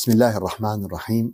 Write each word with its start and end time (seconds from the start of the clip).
بسم 0.00 0.12
الله 0.12 0.36
الرحمن 0.36 0.84
الرحيم 0.84 1.32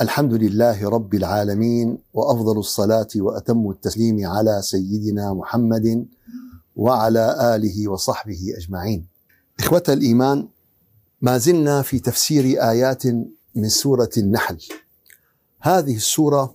الحمد 0.00 0.32
لله 0.34 0.88
رب 0.88 1.14
العالمين 1.14 1.98
وأفضل 2.14 2.58
الصلاة 2.58 3.06
وأتم 3.16 3.70
التسليم 3.70 4.26
على 4.26 4.62
سيدنا 4.62 5.34
محمد 5.34 6.06
وعلى 6.76 7.54
آله 7.56 7.88
وصحبه 7.88 8.54
أجمعين. 8.56 9.06
إخوة 9.60 9.82
الإيمان 9.88 10.48
ما 11.20 11.38
زلنا 11.38 11.82
في 11.82 11.98
تفسير 11.98 12.44
آيات 12.70 13.06
من 13.54 13.68
سورة 13.68 14.10
النحل. 14.16 14.58
هذه 15.60 15.96
السورة 15.96 16.54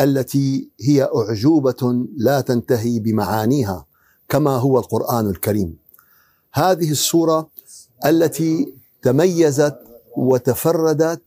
التي 0.00 0.70
هي 0.80 1.08
أعجوبة 1.16 2.06
لا 2.16 2.40
تنتهي 2.40 2.98
بمعانيها 2.98 3.86
كما 4.28 4.50
هو 4.50 4.78
القرآن 4.78 5.26
الكريم. 5.26 5.76
هذه 6.52 6.90
السورة 6.90 7.50
التي 8.06 8.74
تميزت 9.02 9.91
وتفردت 10.16 11.22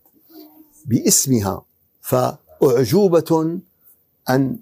باسمها 0.85 1.61
فأعجوبة 2.01 3.59
أن 4.29 4.57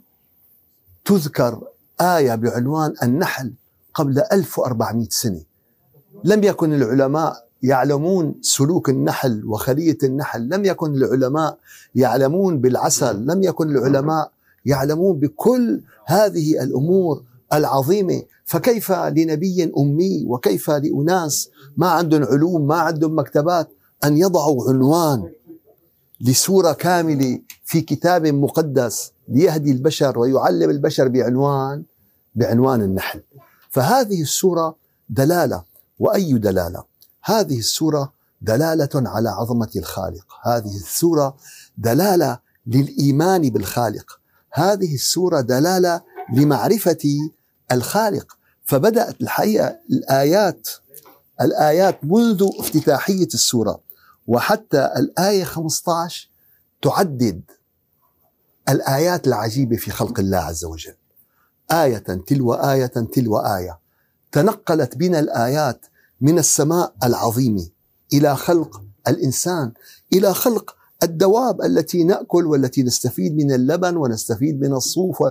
تذكر 1.05 1.61
آية 2.01 2.35
بعنوان 2.35 2.93
النحل 3.03 3.53
قبل 3.93 4.23
1400 4.31 5.07
سنة. 5.09 5.41
لم 6.23 6.43
يكن 6.43 6.73
العلماء 6.73 7.47
يعلمون 7.63 8.35
سلوك 8.41 8.89
النحل 8.89 9.45
وخلية 9.45 9.97
النحل 10.03 10.49
لم 10.49 10.65
يكن 10.65 10.93
العلماء 10.95 11.57
يعلمون 11.95 12.61
بالعسل 12.61 13.25
لم 13.25 13.43
يكن 13.43 13.69
العلماء 13.77 14.31
يعلمون 14.65 15.19
بكل 15.19 15.81
هذه 16.05 16.63
الأمور 16.63 17.23
العظيمة. 17.53 18.23
فكيف 18.45 18.91
لنبي 18.91 19.71
أمي 19.77 20.25
وكيف 20.27 20.69
لأناس؟ 20.69 21.49
ما 21.77 21.89
عندهم 21.89 22.23
علوم 22.23 22.67
ما 22.67 22.75
عندهم 22.75 23.19
مكتبات. 23.19 23.69
أن 24.03 24.17
يضعوا 24.17 24.69
عنوان 24.69 25.31
لسورة 26.21 26.73
كاملة 26.73 27.39
في 27.65 27.81
كتاب 27.81 28.27
مقدس 28.27 29.11
ليهدي 29.27 29.71
البشر 29.71 30.19
ويعلم 30.19 30.69
البشر 30.69 31.07
بعنوان 31.07 31.83
بعنوان 32.35 32.81
النحل. 32.81 33.21
فهذه 33.69 34.21
السورة 34.21 34.75
دلالة. 35.09 35.63
وأي 35.99 36.33
دلالة؟ 36.33 36.83
هذه 37.23 37.59
السورة 37.59 38.13
دلالة 38.41 38.89
على 38.95 39.29
عظمة 39.29 39.69
الخالق. 39.75 40.25
هذه 40.43 40.75
السورة 40.75 41.35
دلالة 41.77 42.39
للإيمان 42.67 43.49
بالخالق. 43.49 44.19
هذه 44.53 44.93
السورة 44.93 45.41
دلالة 45.41 46.01
لمعرفة 46.33 47.29
الخالق. 47.71 48.37
فبدأت 48.65 49.21
الحقيقة 49.21 49.75
الآيات 49.91 50.67
الآيات 51.41 51.99
منذ 52.03 52.49
افتتاحية 52.59 53.27
السورة. 53.33 53.79
وحتى 54.27 54.85
الآية 54.97 55.43
15 55.43 56.29
تعدد 56.81 57.41
الآيات 58.69 59.27
العجيبة 59.27 59.75
في 59.75 59.91
خلق 59.91 60.19
الله 60.19 60.37
عز 60.37 60.65
وجل. 60.65 60.95
آية 61.71 61.97
تلو 61.97 62.53
آية 62.53 62.85
تلو 62.85 63.37
آية. 63.37 63.79
تنقلت 64.31 64.97
بنا 64.97 65.19
الآيات 65.19 65.85
من 66.21 66.39
السماء 66.39 66.93
العظيمة 67.03 67.69
إلى 68.13 68.35
خلق 68.35 68.83
الإنسان 69.07 69.71
إلى 70.13 70.33
خلق 70.33 70.75
الدواب 71.03 71.61
التي 71.61 72.03
نأكل 72.03 72.45
والتي 72.45 72.83
نستفيد 72.83 73.35
من 73.35 73.51
اللبن 73.51 73.97
ونستفيد 73.97 74.61
من 74.61 74.73
الصوف 74.73 75.23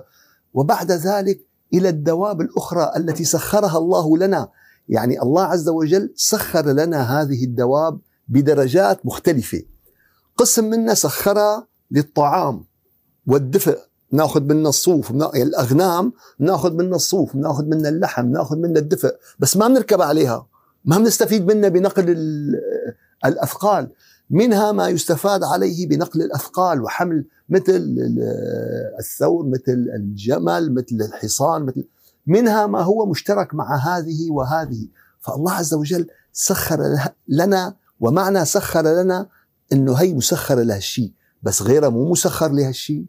وبعد 0.55 0.93
ذلك 0.93 1.47
إلى 1.75 1.89
الدواب 1.89 2.41
الأخرى 2.41 2.93
التي 2.97 3.25
سخرها 3.25 3.79
الله 3.79 4.19
لنا. 4.19 4.49
يعني 4.89 5.23
الله 5.23 5.43
عز 5.43 5.69
وجل 5.69 6.13
سخر 6.17 6.67
لنا 6.67 7.21
هذه 7.21 7.45
الدواب 7.45 7.99
بدرجات 8.33 9.07
مختلفة. 9.07 9.63
قسم 10.37 10.65
منا 10.65 10.95
سخرها 10.95 11.67
للطعام 11.91 12.65
والدفء 13.27 13.79
ناخذ 14.13 14.43
منها 14.43 14.69
الصوف 14.69 15.11
يعني 15.11 15.43
الأغنام 15.43 16.13
ناخذ 16.39 16.73
منها 16.73 16.97
الصوف 16.97 17.35
ناخذ 17.35 17.65
منها 17.65 17.89
اللحم 17.89 18.27
ناخذ 18.27 18.57
منها 18.57 18.81
الدفء 18.81 19.17
بس 19.39 19.57
ما 19.57 19.69
بنركب 19.69 20.03
عليها. 20.03 20.47
ما 20.85 20.99
بنستفيد 20.99 21.47
منها 21.47 21.69
بنقل 21.69 22.17
الأثقال. 23.25 23.91
منها 24.31 24.73
ما 24.73 24.89
يستفاد 24.89 25.45
عليه 25.45 25.89
بنقل 25.89 26.23
الأثقال 26.23 26.83
وحمل 26.83 27.25
مثل 27.49 27.97
الثور 28.99 29.47
مثل 29.47 29.91
الجمل 29.97 30.75
مثل 30.75 31.09
الحصان 31.09 31.63
مثل 31.63 31.85
منها 32.27 32.67
ما 32.67 32.83
هو 32.83 33.07
مشترك 33.07 33.55
مع 33.55 33.77
هذه 33.77 34.31
وهذه. 34.31 34.89
فالله 35.21 35.53
عز 35.53 35.75
وجل 35.75 36.07
سخر 36.33 36.81
لنا 37.29 37.82
ومعنى 38.03 38.45
سخر 38.45 38.83
لنا 38.83 39.29
إنه 39.73 39.95
هي 39.95 40.15
مسخرة 40.15 40.63
لهالشيء 40.63 41.13
بس 41.43 41.63
غيرها 41.63 41.89
مو 41.89 42.11
مسخر 42.11 42.53
لهالشيء 42.53 43.05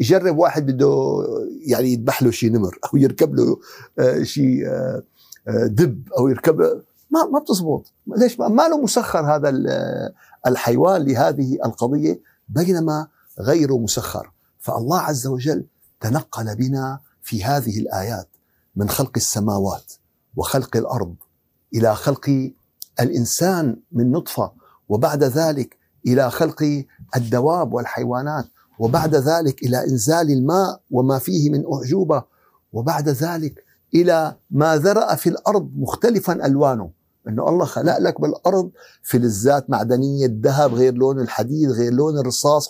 يجرب 0.00 0.38
واحد 0.38 0.66
بده 0.66 1.16
يعني 1.66 1.92
يذبح 1.92 2.22
له 2.22 2.30
شيء 2.30 2.52
نمر 2.52 2.78
أو 2.84 2.98
يركب 2.98 3.34
له 3.34 3.60
آه، 3.98 4.22
شيء 4.22 4.66
آه، 4.66 5.02
آه، 5.48 5.66
دب 5.66 6.08
أو 6.18 6.28
يركب 6.28 6.60
ما 7.10 7.24
ما 7.32 7.38
بتزبط. 7.38 7.92
ليش؟ 8.16 8.40
ما 8.40 8.68
له 8.68 8.82
مسخر 8.82 9.36
هذا 9.36 9.62
الحيوان 10.46 11.02
لهذه 11.02 11.58
القضية 11.64 12.20
بينما 12.48 13.08
غير 13.40 13.78
مسخر. 13.78 14.30
فالله 14.58 14.98
عز 14.98 15.26
وجل 15.26 15.64
تنقل 16.00 16.56
بنا 16.56 17.00
في 17.22 17.44
هذه 17.44 17.78
الآيات 17.78 18.28
من 18.76 18.88
خلق 18.88 19.12
السماوات 19.16 19.92
وخلق 20.36 20.76
الأرض 20.76 21.14
إلى 21.74 21.94
خلق 21.94 22.52
الإنسان 23.00 23.76
من 23.92 24.10
نطفة 24.12 24.52
وبعد 24.88 25.24
ذلك 25.24 25.76
إلى 26.06 26.30
خلق 26.30 26.84
الدواب 27.16 27.72
والحيوانات 27.72 28.44
وبعد 28.78 29.14
ذلك 29.14 29.62
إلى 29.62 29.84
إنزال 29.84 30.30
الماء 30.30 30.80
وما 30.90 31.18
فيه 31.18 31.50
من 31.50 31.64
أعجوبة 31.72 32.24
وبعد 32.72 33.08
ذلك 33.08 33.64
إلى 33.94 34.36
ما 34.50 34.76
ذرأ 34.76 35.14
في 35.14 35.28
الأرض 35.28 35.70
مختلفا 35.76 36.46
ألوانه. 36.46 36.90
إنه 37.28 37.48
الله 37.48 37.64
خلق 37.64 37.98
لك 37.98 38.20
بالأرض 38.20 38.70
فلزات 39.02 39.70
معدنية 39.70 40.26
الذهب 40.26 40.74
غير 40.74 40.94
لون 40.94 41.20
الحديد 41.20 41.70
غير 41.70 41.92
لون 41.92 42.18
الرصاص 42.18 42.68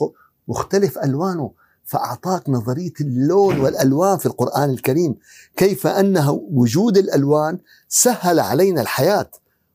مختلف 0.48 0.98
ألوانه. 0.98 1.50
فأعطاك 1.84 2.48
نظرية 2.48 2.92
اللون 3.00 3.60
والألوان 3.60 4.18
في 4.18 4.26
القرآن 4.26 4.70
الكريم. 4.70 5.16
كيف 5.56 5.86
أنه 5.86 6.30
وجود 6.50 6.96
الألوان 6.98 7.58
سهل 7.88 8.40
علينا 8.40 8.80
الحياة. 8.80 9.30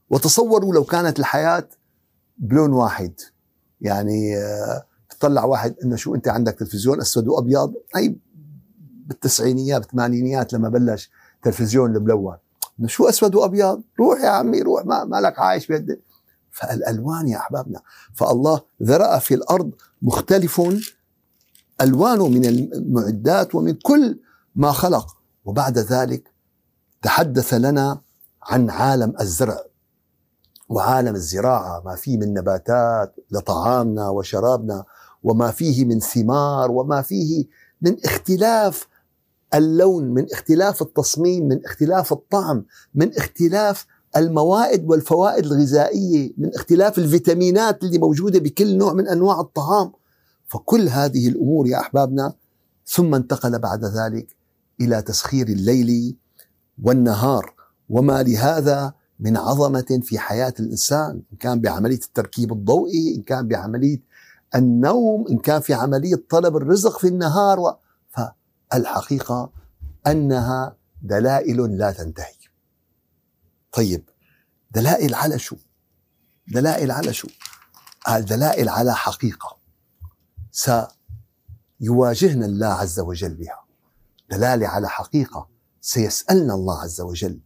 وتصوروا 0.09 0.73
لو 0.73 0.83
كانت 0.83 1.19
الحياة 1.19 1.67
بلون 2.37 2.73
واحد. 2.73 3.13
يعني 3.81 4.35
تطلع 5.09 5.43
واحد 5.43 5.75
إنه 5.83 5.95
شو 5.95 6.15
أنت 6.15 6.27
عندك 6.27 6.53
تلفزيون 6.53 7.01
أسود 7.01 7.27
وأبيض. 7.27 7.73
هي 7.95 8.15
بالتسعينيات 9.05 9.81
بالثمانينيات 9.81 10.53
لما 10.53 10.69
بلش 10.69 11.11
تلفزيون 11.43 11.95
الملون. 11.95 12.37
إنه 12.79 12.87
شو 12.87 13.09
أسود 13.09 13.35
وأبيض؟ 13.35 13.81
روح 13.99 14.19
يا 14.19 14.29
عمي 14.29 14.61
روح 14.61 14.85
ما 14.85 15.05
مالك 15.05 15.39
عايش 15.39 15.67
بيد. 15.67 16.01
فالألوان 16.51 17.27
يا 17.27 17.37
أحبابنا. 17.37 17.81
فالله 18.13 18.61
ذرأ 18.83 19.19
في 19.19 19.33
الأرض 19.33 19.71
مختلف 20.01 20.61
ألوانه 21.81 22.27
من 22.27 22.45
المعدات 22.45 23.55
ومن 23.55 23.73
كل 23.73 24.19
ما 24.55 24.71
خلق. 24.71 25.17
وبعد 25.45 25.77
ذلك 25.77 26.33
تحدث 27.01 27.53
لنا 27.53 28.01
عن 28.43 28.69
عالم 28.69 29.13
الزرع. 29.21 29.68
وعالم 30.69 31.15
الزراعة 31.15 31.81
ما 31.85 31.95
فيه 31.95 32.17
من 32.17 32.33
نباتات 32.33 33.15
لطعامنا 33.31 34.09
وشرابنا 34.09 34.83
وما 35.23 35.51
فيه 35.51 35.85
من 35.85 35.99
ثمار 35.99 36.71
وما 36.71 37.01
فيه 37.01 37.45
من 37.81 37.97
اختلاف 38.05 38.87
اللون 39.53 40.03
من 40.03 40.25
اختلاف 40.31 40.81
التصميم 40.81 41.47
من 41.47 41.65
اختلاف 41.65 42.13
الطعم 42.13 42.65
من 42.95 43.17
اختلاف 43.17 43.85
الموائد 44.17 44.89
والفوائد 44.89 45.45
الغذائية 45.45 46.33
من 46.37 46.55
اختلاف 46.55 46.97
الفيتامينات 46.97 47.83
اللي 47.83 47.97
موجودة 47.97 48.39
بكل 48.39 48.77
نوع 48.77 48.93
من 48.93 49.07
أنواع 49.07 49.39
الطعام. 49.39 49.91
فكل 50.47 50.89
هذه 50.89 51.27
الأمور 51.27 51.67
يا 51.67 51.79
أحبابنا 51.79 52.33
ثم 52.85 53.15
انتقل 53.15 53.59
بعد 53.59 53.85
ذلك 53.85 54.35
إلى 54.81 55.01
تسخير 55.01 55.47
الليل 55.47 56.15
والنهار. 56.83 57.53
وما 57.89 58.23
لهذا 58.23 58.93
من 59.19 59.37
عظمة 59.37 59.99
في 60.03 60.19
حياة 60.19 60.53
الإنسان 60.59 61.21
إن 61.31 61.37
كان 61.37 61.61
بعملية 61.61 61.99
التركيب 61.99 62.51
الضوئي 62.51 63.15
إن 63.15 63.21
كان 63.21 63.47
بعملية 63.47 64.01
النوم 64.55 65.27
إن 65.27 65.37
كان 65.37 65.61
في 65.61 65.73
عملية 65.73 66.23
طلب 66.29 66.57
الرزق 66.57 66.99
في 66.99 67.07
النهار 67.07 67.59
و... 67.59 67.77
فالحقيقة 68.09 69.51
أنها 70.07 70.75
دلائل 71.01 71.77
لا 71.77 71.91
تنتهي. 71.91 72.35
طيب 73.71 74.09
دلائل 74.71 75.15
على 75.15 75.39
شو؟ 75.39 75.55
دلائل 76.47 76.91
على 76.91 77.13
شو؟ 77.13 77.27
دلائل 78.07 78.69
على 78.69 78.95
حقيقة. 78.95 79.57
سيواجهنا 80.51 82.45
الله 82.45 82.67
عز 82.67 82.99
وجل 82.99 83.33
بها. 83.33 83.63
دلالة 84.31 84.67
على 84.67 84.89
حقيقة 84.89 85.49
سيسألنا 85.81 86.53
الله 86.53 86.81
عز 86.81 87.01
وجل 87.01 87.39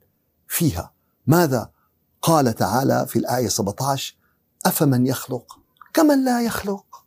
فيها. 0.47 0.92
ماذا 1.27 1.69
قال 2.21 2.53
تعالى 2.53 3.05
في 3.07 3.19
الآية 3.19 3.47
17 3.47 4.15
أفمن 4.65 5.05
يخلق؟ 5.05 5.59
كمن 5.93 6.25
لا 6.25 6.41
يخلق؟ 6.41 7.05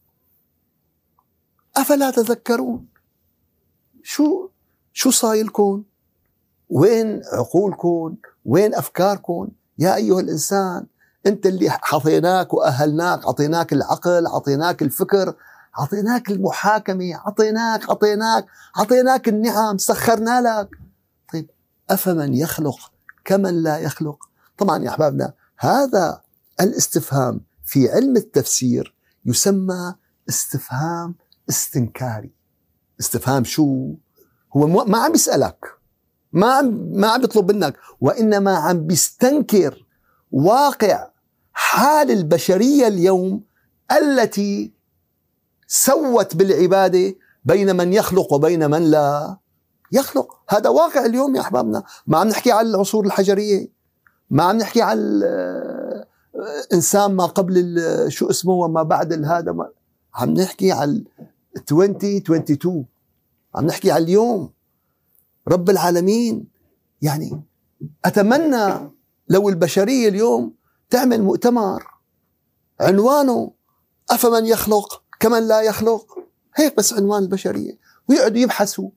أفلا 1.76 2.10
تذكرون؟ 2.10 2.86
شو 4.02 4.48
شو 4.92 5.10
صايلكم 5.10 5.82
وين 6.70 7.22
عقولكم؟ 7.32 8.16
وين 8.44 8.74
أفكاركم؟ 8.74 9.48
يا 9.78 9.94
أيها 9.94 10.20
الإنسان 10.20 10.86
أنت 11.26 11.46
اللي 11.46 11.70
حطيناك 11.70 12.54
وأهلناك 12.54 13.24
أعطيناك 13.26 13.72
العقل 13.72 14.26
أعطيناك 14.26 14.82
الفكر 14.82 15.34
أعطيناك 15.78 16.30
المحاكمة 16.30 17.14
أعطيناك 17.14 17.88
أعطيناك 17.88 18.46
أعطيناك 18.78 19.28
النعم 19.28 19.78
سخرنا 19.78 20.40
لك. 20.40 20.68
طيب 21.32 21.50
أفمن 21.90 22.34
يخلق؟ 22.34 22.92
كمن 23.26 23.62
لا 23.62 23.78
يخلق. 23.78 24.18
طبعا 24.58 24.84
يا 24.84 24.88
أحبابنا 24.88 25.32
هذا 25.58 26.22
الاستفهام 26.60 27.40
في 27.64 27.90
علم 27.90 28.16
التفسير 28.16 28.96
يسمى 29.24 29.94
استفهام 30.28 31.14
استنكاري. 31.48 32.32
استفهام 33.00 33.44
شو؟ 33.44 33.94
هو 34.56 34.66
ما 34.66 34.98
عم 34.98 35.12
بيسألك 35.12 35.76
ما 36.32 36.54
عم 36.54 36.66
ما 36.92 37.08
عم 37.08 37.20
بيطلب 37.20 37.52
منك 37.52 37.76
وإنما 38.00 38.56
عم 38.56 38.86
بيستنكر 38.86 39.86
واقع 40.32 41.10
حال 41.52 42.10
البشرية 42.10 42.86
اليوم 42.86 43.44
التي 43.92 44.72
سوت 45.66 46.36
بالعبادة 46.36 47.14
بين 47.44 47.76
من 47.76 47.92
يخلق 47.92 48.32
وبين 48.32 48.70
من 48.70 48.90
لا 48.90 49.36
يخلق. 49.96 50.38
هذا 50.48 50.68
واقع 50.70 51.04
اليوم 51.04 51.36
يا 51.36 51.40
أحبابنا. 51.40 51.82
ما 52.06 52.18
عم 52.18 52.28
نحكي 52.28 52.52
على 52.52 52.68
العصور 52.68 53.06
الحجرية. 53.06 53.68
ما 54.30 54.42
عم 54.42 54.56
نحكي 54.56 54.82
على 54.82 55.00
الإنسان 56.64 57.14
ما 57.14 57.26
قبل 57.26 57.76
شو 58.08 58.30
اسمه 58.30 58.52
وما 58.52 58.82
بعد 58.82 59.24
هذا 59.24 59.56
عم 60.14 60.30
نحكي 60.30 60.72
على 60.72 61.04
2022 61.56 62.86
عم 63.54 63.66
نحكي 63.66 63.90
على 63.90 64.04
اليوم. 64.04 64.52
رب 65.48 65.70
العالمين. 65.70 66.48
يعني 67.02 67.42
أتمنى 68.04 68.90
لو 69.28 69.48
البشرية 69.48 70.08
اليوم 70.08 70.54
تعمل 70.90 71.22
مؤتمر 71.22 71.84
عنوانه 72.80 73.52
أفمن 74.10 74.46
يخلق 74.46 75.02
كمن 75.20 75.48
لا 75.48 75.60
يخلق. 75.60 76.18
هيك 76.54 76.76
بس 76.76 76.92
عنوان 76.92 77.22
البشرية. 77.22 77.78
ويقعدوا 78.08 78.38
يبحثوا. 78.38 78.90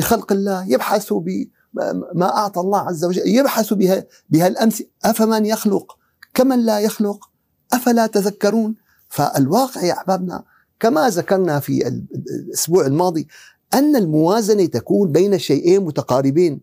بخلق 0.00 0.32
الله 0.32 0.64
يبحثوا 0.68 1.20
بما 1.20 2.36
أعطى 2.36 2.60
الله 2.60 2.78
عز 2.78 3.04
وجل 3.04 3.28
يبحثوا 3.28 3.76
بها 3.76 4.06
بهالأمثلة 4.30 4.86
أفمن 5.04 5.46
يخلق؟ 5.46 5.96
كمن 6.34 6.58
لا 6.58 6.80
يخلق؟ 6.80 7.30
أفلا 7.72 8.06
تذكرون؟ 8.06 8.74
فالواقع 9.08 9.82
يا 9.82 9.92
أحبابنا 9.92 10.44
كما 10.80 11.08
ذكرنا 11.08 11.60
في 11.60 11.88
الأسبوع 11.88 12.86
الماضي 12.86 13.28
أن 13.74 13.96
الموازنة 13.96 14.66
تكون 14.66 15.12
بين 15.12 15.38
شيئين 15.38 15.84
متقاربين. 15.84 16.60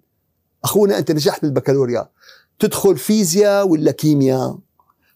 أخونا 0.64 0.98
أنت 0.98 1.12
نجحت 1.12 1.42
بالبكالوريا. 1.42 2.10
تدخل 2.60 2.98
فيزياء 2.98 3.68
ولا 3.68 3.92
كيمياء؟ 3.92 4.60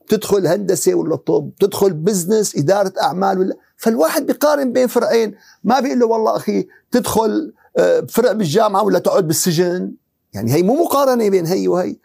تدخل 0.10 0.48
هندسة 0.48 0.94
ولا 0.94 1.16
طب؟ 1.16 1.52
تدخل 1.60 1.94
بزنس 1.94 2.56
إدارة 2.56 2.94
أعمال 3.02 3.40
ولا؟ 3.40 3.56
فالواحد 3.78 4.26
بيقارن 4.26 4.74
بين 4.74 4.88
فرعين. 4.88 5.36
ما 5.64 5.80
بيقول 5.80 6.00
له 6.00 6.06
والله 6.06 6.36
أخي 6.36 6.68
تدخل 6.92 7.54
آه، 7.78 8.00
فرع 8.10 8.32
بالجامعة 8.32 8.84
ولا 8.84 9.00
تقعد 9.00 9.28
بالسجن؟ 9.28 9.94
يعني 10.34 10.54
هي 10.54 10.64
مو 10.64 10.84
مقارنة 10.84 11.30
بين 11.30 11.46
هي 11.46 11.68
وهي. 11.68 11.96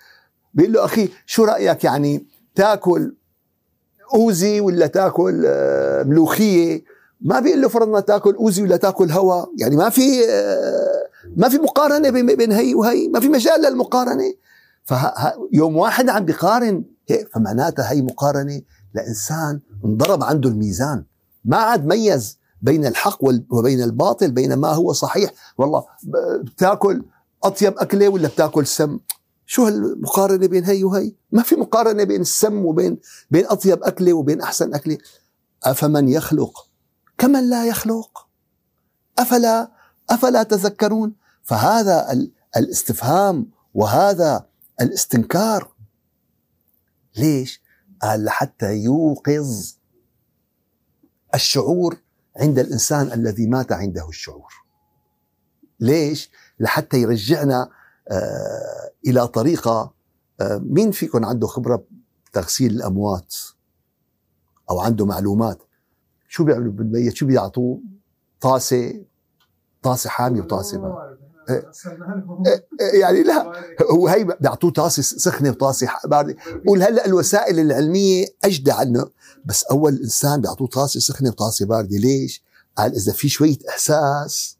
بيقول 0.55 0.73
له 0.73 0.85
أخي 0.85 1.09
شو 1.27 1.45
رأيك 1.45 1.85
يعني 1.85 2.27
تاكل 2.55 3.15
أوزي 4.15 4.61
ولا 4.61 4.87
تاكل 4.87 5.43
آه، 5.47 6.03
ملوخية؟ 6.03 6.85
ما 7.21 7.41
بيقول 7.41 7.63
له 7.63 7.69
فرضنا 7.69 8.01
تاكل 8.01 8.35
أوزي 8.35 8.63
ولا 8.63 8.77
تاكل 8.77 9.11
هواء 9.11 9.51
يعني 9.59 9.77
ما 9.77 9.89
في 9.89 10.21
ما 11.37 11.49
في 11.49 11.59
مقارنة 11.59 12.11
بين 12.11 12.53
هي 12.53 12.75
وهي. 12.75 13.09
ما 13.09 13.21
في 13.21 13.29
مجال 13.29 13.61
للمقارنة. 13.63 14.35
فيوم 14.85 15.77
واحد 15.77 16.09
عم 16.09 16.25
بيقارن 16.25 16.85
فمعناتها 17.35 17.93
هي 17.93 18.03
مقارنة 18.03 18.63
لإنسان 18.95 19.61
انضرب 19.85 20.23
عنده 20.23 20.49
الميزان. 20.49 21.05
ما 21.45 21.57
عاد 21.57 21.87
ميز. 21.87 22.39
بين 22.63 22.87
الحق 22.87 23.25
وبين 23.51 23.83
الباطل 23.83 24.31
بين 24.31 24.55
ما 24.55 24.69
هو 24.69 24.93
صحيح. 24.93 25.33
والله 25.59 25.85
بتاكل 26.43 27.05
أطيب 27.45 27.79
أكلة 27.79 28.09
ولا 28.09 28.29
بتاكل 28.29 28.67
سم؟ 28.67 28.99
شو 29.47 29.65
هالمقارنة 29.67 30.47
بين 30.47 30.65
هي 30.65 30.85
وهي؟ 30.85 31.13
ما 31.33 31.43
في 31.43 31.57
مقارنة 31.57 32.05
بين 32.05 32.21
السم 32.21 32.65
وبين 32.65 32.99
بين 33.31 33.47
أطيب 33.47 33.83
أكلة 33.85 34.13
وبين 34.13 34.41
أحسن 34.41 34.75
أكلة. 34.75 34.99
أفمن 35.65 36.09
يخلق؟ 36.09 36.69
كمن 37.19 37.51
لا 37.51 37.67
يخلق؟ 37.67 38.27
أفلا 39.19 39.73
أفلا 40.11 40.43
تذكرون؟ 40.43 41.15
فهذا 41.43 42.19
الاستفهام 42.57 43.51
وهذا 43.75 44.47
الاستنكار. 44.81 45.75
ليش؟ 47.17 47.63
قال 48.03 48.25
لحتى 48.25 48.75
يوقظ 48.75 49.73
الشعور 51.35 51.99
عند 52.41 52.59
الإنسان 52.59 53.13
الذي 53.13 53.47
مات 53.47 53.73
عنده 53.73 54.09
الشعور. 54.09 54.53
ليش؟ 55.81 56.31
لحتى 56.61 56.97
يرجعنا 57.03 57.71
آه 58.11 58.91
إلى 59.07 59.29
طريقة 59.29 59.95
آه 60.41 60.59
مين 60.59 60.91
فيكم 60.91 61.25
عنده 61.25 61.47
خبرة 61.47 61.85
بتغسيل 62.27 62.73
الأموات؟ 62.73 63.35
أو 64.71 64.81
عنده 64.81 65.07
معلومات 65.07 65.63
شو 66.29 66.45
بيعملوا 66.45 66.73
بالميت 66.73 67.15
شو 67.15 67.27
بيعطوه 67.27 67.81
طاسة 68.41 69.05
طاسة 69.83 70.11
حامية 70.11 70.41
وطاسة. 70.41 70.77
إيه، 70.77 71.06
يعني 73.01 73.23
لا 73.23 73.53
هو 73.91 74.09
هي 74.09 74.25
بيعطوه 74.41 74.71
طاسة 74.71 75.03
سخنة 75.03 75.51
وطاسة 75.51 75.89
بارده 76.05 76.37
قول 76.67 76.83
هلأ 76.83 77.07
الوسائل 77.07 77.61
العلمية 77.61 78.27
اجدع 78.45 78.83
انه 78.83 79.09
بس 79.45 79.65
أول 79.65 80.01
إنسان 80.03 80.41
بيعطوه 80.41 80.67
طاسة 80.67 81.01
سخنة 81.01 81.29
وطاسة 81.29 81.67
باردة. 81.67 81.99
ليش؟ 81.99 82.43
قال 82.77 82.95
إذا 82.95 83.13
في 83.13 83.29
شوية 83.29 83.59
إحساس 83.69 84.57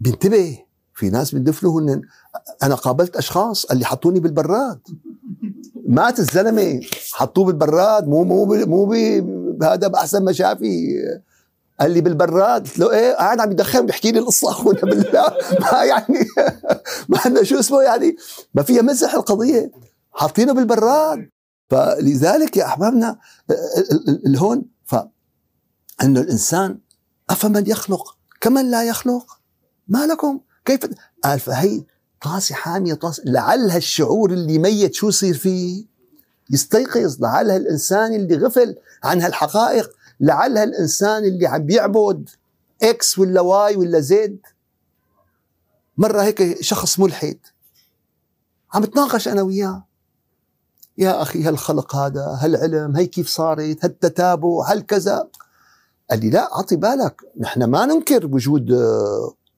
بينتبه. 0.00 0.58
في 0.94 1.10
ناس 1.10 1.34
بندفنوا 1.34 1.80
هن. 1.80 2.02
أنا 2.62 2.74
قابلت 2.74 3.16
أشخاص 3.16 3.64
اللي 3.64 3.84
حطوني 3.84 4.20
بالبراد. 4.20 4.80
مات 5.88 6.18
الزلمة. 6.18 6.80
حطوه 7.12 7.44
بالبراد. 7.44 8.08
مو 8.08 8.24
مو 8.24 8.44
مو 8.44 8.92
هذا 9.62 9.88
بأحسن 9.88 10.24
ما 10.24 10.32
شافي 10.32 10.98
قال 11.80 11.90
لي 11.90 12.00
بالبراد 12.00 12.66
قلت 12.66 12.78
له 12.78 12.90
إيه؟ 12.90 13.12
قاعد 13.12 13.40
عم 13.40 13.50
يدخن 13.50 13.86
بيحكي 13.86 14.12
لي 14.12 14.18
القصة 14.18 14.50
أخونا 14.50 14.80
بالله. 14.80 15.36
ما 15.72 15.84
يعني 15.84 16.26
ما 17.08 17.18
عندنا 17.24 17.44
شو 17.44 17.58
اسمه 17.58 17.82
يعني. 17.82 18.16
ما 18.54 18.62
فيها 18.62 18.82
مزح 18.82 19.14
القضية. 19.14 19.70
حاطينه 20.12 20.52
بالبراد. 20.52 21.30
فلذلك 21.70 22.56
يا 22.56 22.64
أحبابنا 22.64 23.18
الهون 24.26 24.64
ف 24.84 24.94
انه 26.02 26.20
الانسان 26.20 26.78
افمن 27.30 27.66
يخلق 27.66 28.16
كمن 28.40 28.70
لا 28.70 28.84
يخلق 28.84 29.40
ما 29.88 30.06
لكم 30.06 30.40
كيف 30.64 30.80
قال 31.24 31.40
فهي 31.40 31.84
طاسه 32.22 32.54
حاميه 32.54 32.94
طاسه 32.94 33.22
لعل 33.26 33.70
هالشعور 33.70 34.30
اللي 34.30 34.58
ميت 34.58 34.94
شو 34.94 35.08
يصير 35.08 35.34
فيه 35.34 35.84
يستيقظ 36.50 37.20
لعل 37.20 37.50
هالانسان 37.50 38.14
اللي 38.14 38.36
غفل 38.36 38.76
عن 39.04 39.20
هالحقائق 39.20 39.90
لعل 40.20 40.58
هالإنسان 40.58 41.24
اللي 41.24 41.46
عم 41.46 41.66
بيعبد 41.66 42.28
إكس 42.82 43.18
ولا 43.18 43.40
واي 43.40 43.76
ولا 43.76 44.00
زد 44.00 44.38
مرة 45.96 46.22
هيك 46.22 46.62
شخص 46.62 46.98
ملحد. 46.98 47.38
عم 48.74 48.82
بتناقش 48.82 49.28
أنا 49.28 49.42
وياه. 49.42 49.86
يا 50.98 51.22
أخي 51.22 51.42
هالخلق 51.42 51.96
هذا 51.96 52.38
هالعلم 52.40 52.96
هي 52.96 53.06
كيف 53.06 53.28
صارت 53.28 53.84
هالتتابع 53.84 54.48
هالكذا. 54.66 55.28
قال 56.10 56.20
لي 56.20 56.30
لا 56.30 56.54
اعطي 56.54 56.76
بالك 56.76 57.22
نحن 57.40 57.64
ما 57.64 57.86
ننكر 57.86 58.26
وجود 58.26 58.72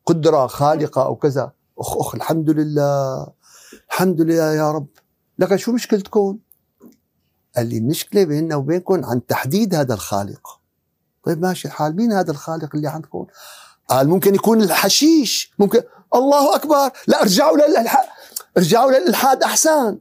قدرة 0.07 0.47
خالقة 0.47 1.04
أو 1.04 1.16
كذا. 1.16 1.52
أخ 1.78 1.97
أخ 1.99 2.14
الحمد 2.14 2.50
لله. 2.50 3.26
الحمد 3.90 4.21
لله 4.21 4.52
يا 4.52 4.73
رب. 4.73 4.87
لكن 5.38 5.57
شو 5.57 5.73
مشكلتكم؟ 5.73 6.38
قال 7.56 7.66
لي 7.66 7.78
المشكلة 7.78 8.25
بيننا 8.25 8.56
وبينكم 8.56 9.04
عن 9.04 9.26
تحديد 9.26 9.75
هذا 9.75 9.94
الخالق. 9.94 10.61
طيب 11.25 11.42
ماشي 11.42 11.68
الحال 11.68 11.97
مين 11.97 12.12
هذا 12.12 12.30
الخالق 12.30 12.71
اللي 12.75 12.88
عندكم؟ 12.88 13.26
قال 13.88 14.09
ممكن 14.09 14.35
يكون 14.35 14.62
الحشيش 14.62 15.52
ممكن 15.59 15.82
الله 16.14 16.54
أكبر 16.54 16.90
لا 17.06 17.23
ارجعوا 17.23 17.56
للإلحاد 17.56 18.06
ارجعوا 18.56 18.90
للإلحاد 18.90 19.42
أحسن. 19.42 19.99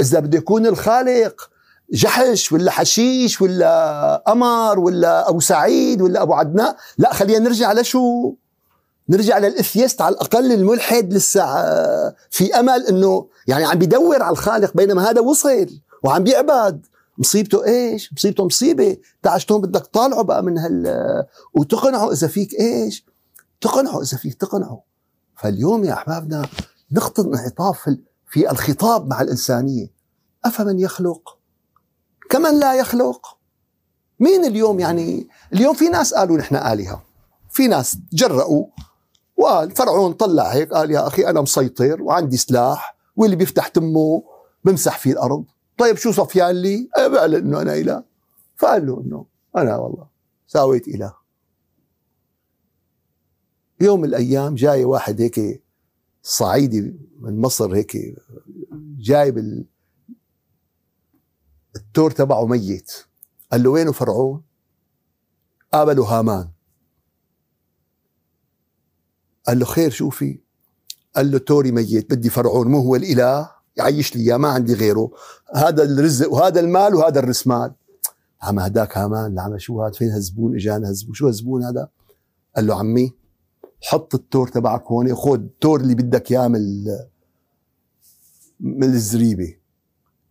إذا 0.00 0.20
بده 0.20 0.38
يكون 0.38 0.66
الخالق 0.66 1.50
جحش 1.92 2.52
ولا 2.52 2.70
حشيش 2.70 3.40
ولا 3.40 4.22
قمر 4.26 4.78
ولا 4.78 5.28
أبو 5.28 5.40
سعيد 5.40 6.02
ولا 6.02 6.22
أبو 6.22 6.34
عدنان 6.34 6.74
لا 6.98 7.12
خلينا 7.12 7.38
نرجع 7.38 7.72
لشو؟ 7.72 8.34
نرجع 9.08 9.38
للإثيست 9.38 10.00
على 10.00 10.14
الأقل 10.14 10.52
الملحد 10.52 11.12
لسه 11.12 11.44
في 12.30 12.54
أمل 12.54 12.86
إنه 12.86 13.28
يعني 13.46 13.64
عم 13.64 13.78
بيدور 13.78 14.22
على 14.22 14.32
الخالق 14.32 14.76
بينما 14.76 15.10
هذا 15.10 15.20
وصل 15.20 15.66
وعم 16.02 16.24
بيعبد. 16.24 16.86
مصيبته 17.20 17.64
إيش؟ 17.66 18.12
مصيبته 18.12 18.44
مصيبة. 18.44 18.96
شلون 19.36 19.60
بدك 19.60 19.86
تطالعه 19.86 20.22
بقى 20.22 20.42
من 20.42 20.58
هال 20.58 20.86
وتقنعه 21.54 22.12
إذا 22.12 22.26
فيك 22.26 22.54
إيش؟ 22.54 23.06
تقنعه 23.60 24.02
إذا 24.02 24.16
فيك 24.16 24.34
تقنعه. 24.34 24.82
فاليوم 25.36 25.84
يا 25.84 25.92
أحبابنا 25.92 26.48
نقطه 26.92 27.22
انعطاف 27.22 27.96
في 28.30 28.50
الخطاب 28.50 29.08
مع 29.08 29.20
الإنسانية. 29.20 29.92
أفمن 30.44 30.78
يخلق؟ 30.78 31.38
كمن 32.30 32.60
لا 32.60 32.74
يخلق؟ 32.74 33.36
مين 34.20 34.44
اليوم 34.44 34.80
يعني؟ 34.80 35.28
اليوم 35.52 35.74
في 35.74 35.88
ناس 35.88 36.14
قالوا 36.14 36.36
نحن 36.36 36.56
آلهة. 36.56 37.02
في 37.50 37.66
ناس 37.66 37.96
جرأوا 38.12 38.66
وقال 39.36 39.70
فرعون 39.70 40.12
طلع 40.12 40.48
هيك 40.48 40.72
قال 40.72 40.90
يا 40.90 41.06
أخي 41.06 41.26
أنا 41.26 41.40
مسيطر 41.40 42.02
وعندي 42.02 42.36
سلاح 42.36 42.96
واللي 43.16 43.36
بيفتح 43.36 43.68
تمه 43.68 44.22
بمسح 44.64 44.98
فيه 44.98 45.12
الأرض. 45.12 45.44
طيب 45.80 45.96
شو 45.96 46.12
صفيان 46.12 46.62
لي؟ 46.62 46.88
أنا 46.98 47.08
بعلن 47.08 47.34
إنه 47.34 47.62
أنا 47.62 47.74
إله. 47.74 48.04
فقال 48.56 48.86
له 48.86 49.00
إنه 49.00 49.26
أنا 49.56 49.76
والله 49.76 50.08
ساويت 50.46 50.88
إله. 50.88 51.14
يوم 53.80 54.00
من 54.00 54.08
الأيام 54.08 54.54
جاي 54.54 54.84
واحد 54.84 55.20
هيك 55.20 55.62
صعيدي 56.22 56.94
من 57.20 57.40
مصر 57.40 57.74
هيك 57.74 57.96
جايب 58.98 59.64
التور 61.76 62.10
تبعه 62.10 62.46
ميت. 62.46 62.92
قال 63.52 63.62
له 63.62 63.70
وينه 63.70 63.92
فرعون؟ 63.92 64.42
قابله 65.72 66.04
هامان. 66.04 66.50
قال 69.46 69.58
له 69.58 69.64
خير 69.64 69.90
شو 69.90 70.10
في؟ 70.10 70.40
قال 71.16 71.30
له 71.30 71.38
توري 71.38 71.72
ميت 71.72 72.10
بدي 72.10 72.30
فرعون 72.30 72.68
مو 72.68 72.78
هو 72.78 72.96
الإله؟ 72.96 73.59
يعيش 73.76 74.16
لي 74.16 74.38
ما 74.38 74.48
عندي 74.48 74.74
غيره. 74.74 75.10
هذا 75.54 75.82
الرزق 75.82 76.32
وهذا 76.32 76.60
المال 76.60 76.94
وهذا 76.94 77.18
الرسمال 77.18 77.72
عم 78.42 78.58
هداك 78.58 78.98
هامان 78.98 79.38
عم 79.38 79.58
شو 79.58 79.82
هذا 79.82 79.92
فين 79.92 80.10
هالزبون 80.10 80.54
اجانا 80.54 80.88
هالزبون 80.88 81.14
شو 81.14 81.26
هالزبون 81.26 81.64
هذا؟ 81.64 81.88
قال 82.56 82.66
له 82.66 82.74
عمي 82.74 83.14
حط 83.82 84.14
التور 84.14 84.48
تبعك 84.48 84.86
هون 84.86 85.14
خذ 85.14 85.32
التور 85.32 85.80
اللي 85.80 85.94
بدك 85.94 86.32
إياه 86.32 86.48
من 86.48 86.84
من 88.60 88.84
الزريبة. 88.84 89.56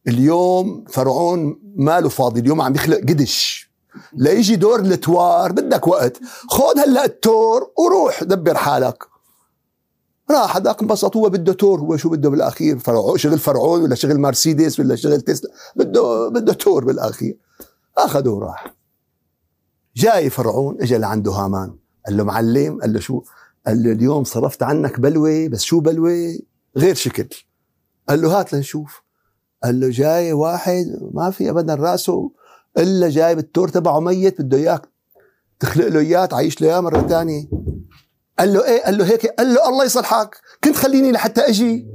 اليوم 0.07 0.85
فرعون 0.89 1.59
ماله 1.75 2.09
فاضي 2.09 2.39
اليوم 2.39 2.61
عم 2.61 2.75
يخلق 2.75 2.99
قدش. 2.99 3.69
ليجي 4.13 4.55
دور 4.55 4.79
التوار 4.79 5.51
بدك 5.51 5.87
وقت. 5.87 6.17
خذ 6.49 6.79
هلا 6.79 7.05
التور 7.05 7.71
وروح 7.77 8.23
دبر 8.23 8.55
حالك. 8.57 9.08
راح 10.31 10.57
هذاك 10.57 10.81
انبسط 10.81 11.15
هو 11.17 11.29
بده 11.29 11.53
تور 11.53 11.79
هو 11.79 11.97
شو 11.97 12.09
بده 12.09 12.29
بالأخير؟ 12.29 12.79
فرعون 12.79 13.17
شغل 13.17 13.39
فرعون 13.39 13.81
ولا 13.81 13.95
شغل 13.95 14.19
مرسيدس 14.19 14.79
ولا 14.79 14.95
شغل 14.95 15.21
تسلا؟ 15.21 15.51
بده 15.75 16.29
بده 16.29 16.53
تور 16.53 16.85
بالأخير. 16.85 17.37
أخذه 17.97 18.29
وراح. 18.29 18.75
جاي 19.95 20.29
فرعون 20.29 20.77
اجى 20.81 20.97
لعنده 20.97 21.31
هامان. 21.31 21.75
قال 22.05 22.17
له 22.17 22.23
معلم 22.23 22.81
قال 22.81 22.93
له 22.93 22.99
شو؟ 22.99 23.23
قال 23.67 23.83
له 23.83 23.91
اليوم 23.91 24.23
صرفت 24.23 24.63
عنك 24.63 24.99
بلوه 24.99 25.47
بس 25.47 25.61
شو 25.61 25.79
بلوه 25.79 26.39
غير 26.77 26.95
شكل. 26.95 27.27
قال 28.09 28.21
له 28.21 28.39
هات 28.39 28.53
لنشوف. 28.53 29.01
قال 29.63 29.79
له 29.79 29.89
جاي 29.89 30.33
واحد 30.33 30.85
ما 31.13 31.31
في 31.31 31.49
ابدا 31.49 31.75
رأسه 31.75 32.31
إلا 32.77 33.09
جايب 33.09 33.39
التور 33.39 33.67
تبعه 33.67 33.99
ميت 33.99 34.41
بده 34.41 34.57
إياك 34.57 34.89
تخلق 35.59 35.87
له 35.87 35.99
إياه 35.99 36.25
تعيش 36.25 36.61
له 36.61 36.67
إياه 36.67 36.79
مرة 36.79 37.07
ثانية 37.07 37.49
قال 38.39 38.53
له 38.53 38.65
إيه؟ 38.65 38.83
قال 38.83 38.97
له 38.97 39.05
هيك. 39.05 39.25
قال 39.25 39.53
له 39.53 39.69
الله 39.69 39.85
يصلحك. 39.85 40.41
كنت 40.63 40.75
خليني 40.75 41.11
لحتى 41.11 41.41
أجي. 41.41 41.87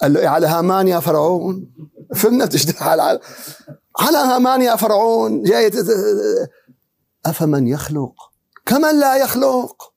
قال 0.00 0.12
له 0.12 0.20
إيه؟ 0.20 0.28
على 0.28 0.46
هامان 0.46 0.88
يا 0.88 1.00
فرعون. 1.00 1.70
فهمنا 2.14 2.46
تشتغل 2.46 3.00
على 3.00 3.20
على 3.98 4.18
هامان 4.18 4.62
يا 4.62 4.76
فرعون. 4.76 5.42
جاي 5.42 5.70
أفمن 7.26 7.68
يخلق؟ 7.68 8.14
كمن 8.66 9.00
لا 9.00 9.16
يخلق؟ 9.16 9.92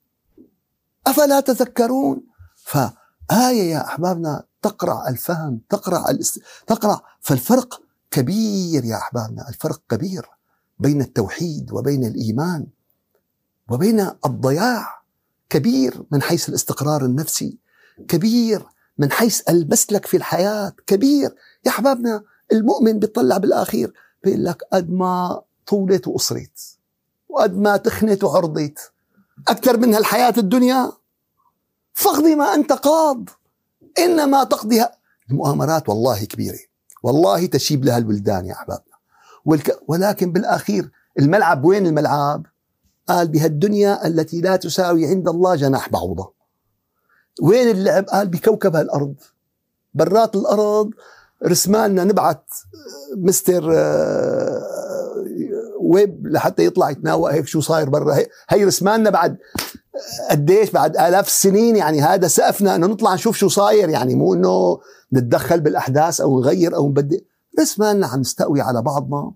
أفلا 1.08 1.39
تذكرون؟ 1.39 2.24
فآية 2.56 3.72
يا 3.72 3.86
أحبابنا 3.86 4.44
تقرع 4.62 5.08
الفهم 5.08 5.62
تقرع 5.70 6.10
الاست... 6.10 6.42
تقرع 6.68 7.01
فالفرق 7.22 7.82
كبير 8.12 8.86
يا 8.86 8.98
أحبابنا. 8.98 9.50
الفرق 9.50 9.82
كبير 9.89 10.30
بين 10.80 11.01
التوحيد 11.01 11.72
وبين 11.72 12.06
الإيمان 12.06 12.68
وبين 13.70 14.12
الضياع. 14.25 14.99
كبير 15.50 16.03
من 16.12 16.22
حيث 16.22 16.50
الاستقرار 16.50 17.06
النفسي 17.06 17.58
كبير 18.08 18.65
من 18.98 19.12
حيث 19.12 19.50
المسلك 19.50 20.06
في 20.06 20.18
الحياة 20.18 20.74
كبير. 20.88 21.36
يا 21.65 21.72
احبابنا 21.72 22.24
المؤمن 22.51 23.00
بيطلع 23.00 23.38
بالآخير 23.38 23.94
بيقول 24.24 24.46
لك 24.46 24.63
قد 24.74 24.89
ما 24.89 25.41
طولت 25.68 26.08
وقصرت 26.08 26.77
وقد 27.29 27.58
ما 27.58 27.77
تخنت 27.77 28.24
وعرضت 28.24 28.91
أكثر 29.48 29.77
من 29.77 29.94
هالحياة 29.94 30.34
الدنيا. 30.38 30.91
فاقضي 31.94 32.36
ما 32.36 32.53
أنت 32.56 32.72
قاض 32.72 33.29
إنما 34.00 34.44
تقضيها 34.44 34.98
المؤامرات 35.32 35.89
والله 35.89 36.25
كبيرة. 36.25 36.60
والله 37.03 37.46
تشيب 37.46 37.86
لها 37.86 37.98
الولدان 37.98 38.46
يا 38.46 38.53
أحبابنا. 38.53 38.96
والك... 39.46 39.79
ولكن 39.88 40.32
بالآخير 40.32 40.91
الملعب 41.20 41.65
وين 41.65 41.88
الملعب؟ 41.88 42.46
قال 43.10 43.28
بهالدنيا 43.28 44.08
التي 44.08 44.42
لا 44.42 44.56
تساوي 44.56 45.08
عند 45.08 45.30
الله 45.30 45.56
جناح 45.56 45.89
بعوضة. 45.89 46.34
وين 47.42 47.70
اللعب؟ 47.70 48.06
قال 48.06 48.28
بكوكب 48.28 48.75
هالأرض. 48.75 49.16
برات 49.94 50.36
الأرض 50.36 50.89
رسمالنا 51.46 52.04
نبعث 52.04 52.38
مستر 53.18 53.72
آه، 53.74 54.63
ويب 55.82 56.28
لحتى 56.28 56.66
يطلع 56.66 56.89
يتناوى 56.89 57.34
هيك 57.34 57.48
شو 57.48 57.62
صاير 57.62 57.89
برا. 57.89 58.18
هي 58.50 58.63
رسمالنا 58.66 59.10
بعد 59.10 59.38
قديش؟ 60.30 60.72
بعد 60.72 60.98
آلاف 60.98 61.28
السنين 61.28 61.75
يعني 61.75 62.01
هذا 62.01 62.28
سقفنا. 62.28 62.75
إنه 62.75 62.88
نطلع 62.88 63.13
نشوف 63.13 63.38
شو 63.38 63.48
صاير. 63.48 63.89
يعني 63.89 64.16
مو 64.16 64.34
إنه 64.34 64.80
نتدخل 65.13 65.60
بالأحداث 65.60 66.22
أو 66.22 66.39
نغير 66.39 66.75
أو 66.75 66.89
نبدل. 66.89 67.22
بس 67.60 67.80
مالنا 67.80 68.08
عم 68.08 68.20
نستقوي 68.20 68.62
على 68.62 68.82
بعضنا 68.82 69.32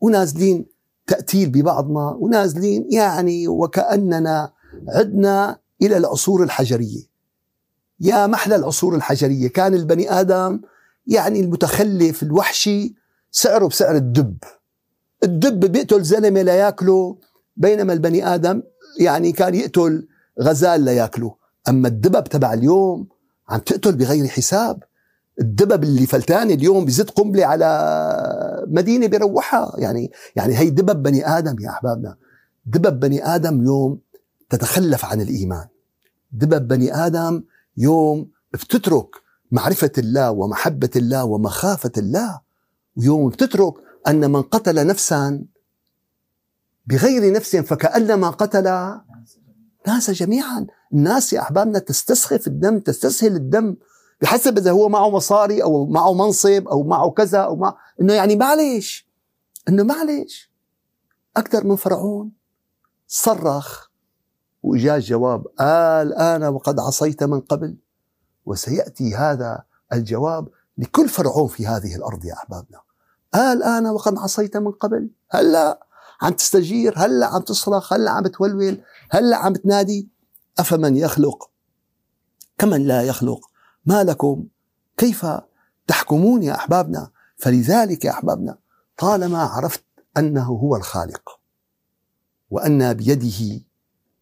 ونازلين 0.00 0.71
تأتيل 1.06 1.50
ببعضنا 1.50 2.16
ونازلين 2.20 2.86
يعني 2.90 3.48
وكأننا 3.48 4.52
عدنا 4.88 5.58
إلى 5.82 5.96
العصور 5.96 6.42
الحجرية. 6.42 7.12
يا 8.00 8.26
محلى 8.26 8.56
العصور 8.56 8.94
الحجرية 8.94 9.48
كان 9.48 9.74
البني 9.74 10.12
آدم 10.20 10.60
يعني 11.06 11.40
المتخلف 11.40 12.22
الوحشي 12.22 12.94
سعره 13.30 13.66
بسعر 13.66 13.96
الدب. 13.96 14.36
الدب 15.24 15.72
بيقتل 15.72 16.02
زلمة 16.02 16.42
لا 16.42 16.54
ياكله 16.54 17.16
بينما 17.56 17.92
البني 17.92 18.34
آدم 18.34 18.62
يعني 19.00 19.32
كان 19.32 19.54
يقتل 19.54 20.08
غزال 20.40 20.80
لياكله 20.80 21.34
أما 21.68 21.88
الدبب 21.88 22.24
تبع 22.24 22.52
اليوم 22.52 23.08
عم 23.48 23.60
تقتل 23.60 23.96
بغير 23.96 24.28
حساب. 24.28 24.82
الدبب 25.42 25.84
اللي 25.84 26.06
فلتان 26.06 26.50
اليوم 26.50 26.84
بزت 26.84 27.10
قنبلة 27.10 27.46
على 27.46 27.68
مدينة 28.66 29.06
بروحها 29.06 29.74
يعني 29.78 30.12
يعني 30.36 30.58
هي 30.58 30.70
دبب 30.70 31.02
بني 31.02 31.28
آدم 31.38 31.56
يا 31.60 31.70
أحبابنا. 31.70 32.16
دبب 32.66 33.00
بني 33.00 33.34
آدم 33.34 33.64
يوم 33.64 33.98
تتخلف 34.50 35.04
عن 35.04 35.20
الإيمان. 35.20 35.66
دبب 36.32 36.68
بني 36.68 37.06
آدم 37.06 37.42
يوم 37.76 38.30
بتترك 38.52 39.08
معرفة 39.50 39.92
الله 39.98 40.30
ومحبة 40.30 40.90
الله 40.96 41.24
ومخافة 41.24 41.92
الله 41.98 42.40
ويوم 42.96 43.28
بتترك 43.28 43.74
أن 44.08 44.30
من 44.30 44.42
قتل 44.42 44.86
نفسا 44.86 45.44
بغير 46.86 47.32
نفس 47.32 47.56
فكأنما 47.56 48.30
قتل 48.30 48.64
ناس 49.86 50.10
جميعا. 50.10 50.66
الناس 50.92 51.32
يا 51.32 51.40
أحبابنا 51.40 51.78
تستسخف 51.78 52.46
الدم 52.46 52.78
تستسهل 52.78 53.36
الدم. 53.36 53.76
بحسب 54.22 54.58
إذا 54.58 54.70
هو 54.70 54.88
معه 54.88 55.10
مصاري 55.10 55.62
أو 55.62 55.86
معه 55.86 56.14
منصب 56.14 56.68
أو 56.68 56.82
معه 56.82 57.10
كذا 57.10 57.38
أو 57.38 57.56
مع 57.56 57.76
إنه 58.00 58.12
يعني 58.12 58.36
معلش 58.36 59.08
إنه 59.68 59.82
معلش 59.82 60.52
أكثر 61.36 61.64
من 61.64 61.76
فرعون 61.76 62.32
صرخ 63.06 63.88
وإجا 64.62 64.96
الجواب 64.96 65.46
قال 65.46 66.14
أنا 66.14 66.48
وقد 66.48 66.80
عصيت 66.80 67.22
من 67.22 67.40
قبل. 67.40 67.76
وسيأتي 68.46 69.14
هذا 69.14 69.64
الجواب 69.92 70.48
لكل 70.78 71.08
فرعون 71.08 71.48
في 71.48 71.66
هذه 71.66 71.96
الأرض 71.96 72.24
يا 72.24 72.34
أحبابنا. 72.34 72.80
قال 73.34 73.62
أنا 73.62 73.90
وقد 73.90 74.18
عصيت 74.18 74.56
من 74.56 74.70
قبل. 74.70 75.10
هلأ 75.30 75.86
عم 76.22 76.32
تستجير 76.32 76.94
هلأ 76.96 77.26
عم 77.26 77.40
تصرخ 77.40 77.92
هلأ 77.92 78.10
عم 78.10 78.26
تولول 78.26 78.80
هلأ 79.10 79.36
عم 79.36 79.52
تنادي 79.52 80.08
أفمن 80.58 80.96
يخلق؟ 80.96 81.50
كمن 82.58 82.86
لا 82.86 83.02
يخلق؟ 83.02 83.51
ما 83.86 84.04
لكم؟ 84.04 84.46
كيف 84.96 85.26
تحكمون 85.86 86.42
يا 86.42 86.54
أحبابنا؟ 86.54 87.10
فلذلك 87.36 88.04
يا 88.04 88.10
أحبابنا 88.10 88.58
طالما 88.98 89.42
عرفت 89.42 89.84
أنه 90.16 90.44
هو 90.44 90.76
الخالق 90.76 91.40
وأن 92.50 92.94
بيده 92.94 93.64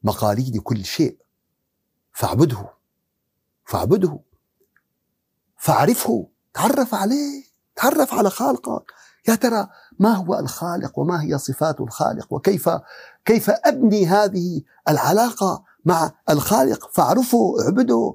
مقاليد 0.02 0.58
كل 0.58 0.84
شيء 0.84 1.18
فاعبده 2.12 2.68
فاعبده 3.64 4.18
فاعرفه 5.56 6.28
تعرف 6.54 6.94
عليه 6.94 7.44
تعرف 7.76 8.14
على 8.14 8.30
خالقك 8.30 8.92
يا 9.28 9.34
ترى 9.34 9.68
ما 9.98 10.12
هو 10.12 10.38
الخالق 10.38 10.98
وما 10.98 11.22
هي 11.22 11.38
صفات 11.38 11.80
الخالق؟ 11.80 12.32
وكيف 12.32 12.70
كيف 13.24 13.50
أبني 13.50 14.06
هذه 14.06 14.62
العلاقة 14.88 15.64
مع 15.84 16.10
الخالق؟ 16.30 16.90
فاعرفه 16.92 17.54
اعبده 17.64 18.14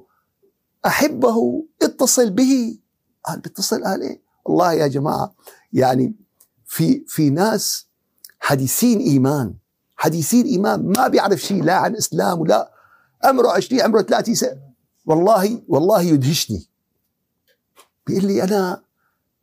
أحبه 0.86 1.66
اتصل 1.82 2.30
به. 2.30 2.78
قال 3.24 3.40
بيتصل 3.40 3.84
قال 3.84 4.02
إيه؟ 4.02 4.22
والله 4.44 4.72
يا 4.72 4.86
جماعة 4.86 5.34
يعني 5.72 6.14
في 6.66 7.04
في 7.08 7.30
ناس 7.30 7.86
حديثين 8.40 9.00
إيمان 9.00 9.54
حديثين 9.96 10.46
إيمان 10.46 10.92
ما 10.96 11.08
بيعرف 11.08 11.40
شيء 11.40 11.62
لا 11.62 11.74
عن 11.74 11.96
إسلام 11.96 12.40
ولا 12.40 12.72
عمره 13.24 13.50
20 13.50 13.82
عمره 13.82 14.02
30 14.02 14.34
سنة. 14.34 14.60
والله 15.06 15.62
والله 15.68 16.02
يدهشني. 16.02 16.66
بيقول 18.06 18.24
لي 18.24 18.42
أنا 18.42 18.82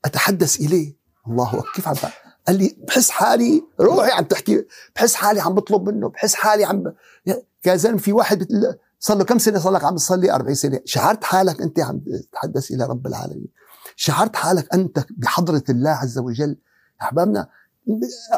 أتحدث 0.06 0.60
إليه. 0.60 0.96
الله 1.28 1.50
اكبر 1.50 1.72
كيف 1.76 1.88
عم 1.88 1.96
قال 2.48 2.58
لي 2.58 2.76
بحس 2.88 3.10
حالي 3.10 3.64
روحي 3.80 4.12
عم 4.12 4.24
تحكي 4.24 4.66
بحس 4.96 5.16
حالي 5.16 5.42
عم 5.42 5.54
بطلب 5.54 5.90
منه 5.90 6.10
بحس 6.10 6.36
حالي 6.36 6.64
عم. 6.64 6.94
يا 7.66 7.76
زلمه 7.76 7.98
في 7.98 8.14
واحد 8.14 8.48
صار 9.04 9.18
له 9.18 9.24
كم 9.24 9.38
سنة؟ 9.38 9.60
صار 9.60 9.74
لك 9.74 9.84
عم 9.84 9.96
تصلي؟ 9.96 10.32
40 10.32 10.56
سنة. 10.56 10.80
شعرت 10.86 11.24
حالك 11.24 11.62
أنت 11.62 11.80
عم 11.80 12.00
تتحدث 12.00 12.72
إلى 12.72 12.86
رب 12.86 13.08
العالمين. 13.08 13.48
شعرت 13.96 14.36
حالك 14.36 14.74
أنت 14.74 15.06
بحضرة 15.18 15.64
الله 15.70 15.90
عز 15.90 16.18
وجل. 16.18 16.58
أحبابنا 17.02 17.50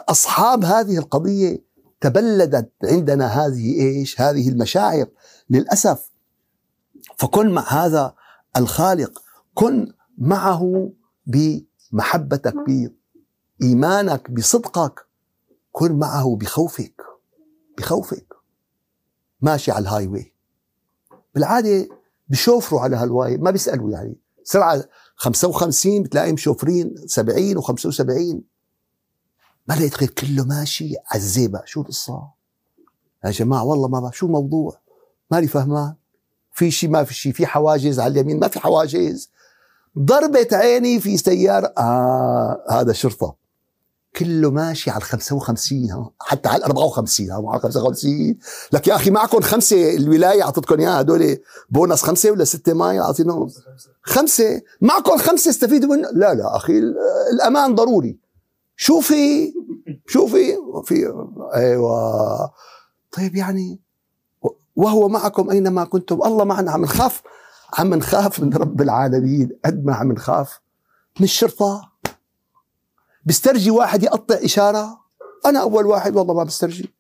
أصحاب 0.10 0.64
هذه 0.64 0.98
القضية 0.98 1.66
تبلدت 2.02 2.72
عندنا 2.84 3.28
هذه 3.28 3.82
إيش؟ 3.82 4.22
هذه 4.22 4.50
المشاعر. 4.50 5.06
للأسف 5.50 6.12
فكن 7.18 7.50
مع 7.52 7.86
هذا 7.86 8.16
الخالق. 8.58 9.22
كن 9.54 9.94
معه 10.18 10.92
بمحبتك 11.26 12.56
بإيمانك 13.62 14.32
بصدقك. 14.32 15.08
كن 15.72 16.00
معه 16.00 16.36
بخوفك. 16.36 17.02
بخوفك. 17.78 18.34
ماشي 19.42 19.72
على 19.72 19.84
ال 19.84 20.08
highway. 20.08 20.35
بالعادة 21.36 21.88
بشوفروا 22.28 22.82
على 22.82 22.96
هال 22.96 23.05
highway 23.05 23.38
ما 23.38 23.52
بيسألوا 23.52 23.92
يعني. 23.92 24.16
سرعة 24.44 24.84
55 25.16 26.04
بتلاقيهم 26.04 26.34
مشوفرين 26.34 26.96
70 27.06 27.62
و75 27.62 28.38
ما 29.68 29.74
لقيت 29.74 29.98
غير 29.98 30.10
كله 30.10 30.46
ماشي 30.46 30.94
على 31.12 31.22
الزيبة 31.22 31.62
شو 31.66 31.82
القصة؟ 31.82 32.28
يا 33.26 33.32
جماعة 33.32 33.64
والله 33.64 33.88
ما 33.88 34.00
بعرف 34.00 34.18
شو 34.18 34.26
الموضوع؟ 34.26 34.80
مالي 35.32 35.48
فهمان. 35.48 35.96
في 36.52 36.72
شيء 36.72 36.90
ما 36.90 37.04
في 37.04 37.14
شيء 37.14 37.34
في 37.34 37.46
حواجز 37.46 38.00
على 38.00 38.12
اليمين 38.12 38.40
ما 38.40 38.48
في 38.48 38.60
حواجز. 38.60 39.30
ضربت 40.00 40.54
عيني 40.54 41.00
في 41.00 41.18
سيارة 41.18 41.74
آه 41.78 42.66
هذا 42.72 42.94
شرطة. 42.94 43.36
كله 44.18 44.52
ماشي 44.52 44.90
على 44.90 44.98
ال 44.98 45.04
55 45.04 45.92
ها؟ 45.92 46.12
حتى 46.20 46.50
على 46.50 46.58
ال 46.58 46.64
54 46.64 47.32
ها؟ 47.32 47.50
على 47.50 47.60
55 47.60 48.38
لك 48.74 48.88
يا 48.88 48.96
أخي 48.96 49.10
معكم 49.10 49.42
خمسة 49.42 49.96
الولاية 49.96 50.44
أعطتكم 50.44 50.80
إياها 50.80 51.02
هدول 51.02 51.38
بونص 51.70 52.02
خمسة 52.04 52.32
ولا 52.32 52.44
ستة 52.44 52.74
ماي 52.74 53.00
اعطيناهم 53.00 53.50
خمسة. 54.04 54.62
معكم 54.82 55.18
خمسة 55.18 55.50
استفيدوا 55.50 55.96
منه؟ 55.96 56.10
لا 56.14 56.34
لا 56.34 56.56
أخي 56.56 56.80
الأمان 57.34 57.76
ضروري. 57.76 58.18
شو 58.78 59.00
في 59.00 59.54
شو 60.08 60.28
في 60.28 60.58
في 60.86 61.14
أيوه. 61.56 62.52
طيب 63.12 63.36
يعني 63.36 63.80
وهو 64.76 65.08
معكم 65.10 65.50
أينما 65.50 65.84
كنتم. 65.86 66.24
الله 66.24 66.44
معنا 66.44 66.72
عم 66.72 66.82
نخاف 66.82 67.22
عم 67.74 67.94
نخاف 67.94 68.40
من 68.40 68.54
رب 68.54 68.82
العالمين. 68.82 69.50
قد 69.66 69.86
ما 69.86 69.96
عم 69.96 70.12
نخاف. 70.12 70.60
من 71.20 71.24
الشرطة 71.24 71.92
بيسترجي 73.26 73.72
واحد 73.72 74.04
يقطع 74.04 74.36
إشارة؟ 74.44 75.00
أنا 75.46 75.62
أول 75.62 75.86
واحد 75.86 76.16
والله 76.16 76.34
ما 76.34 76.44
بسترجي 76.44 76.96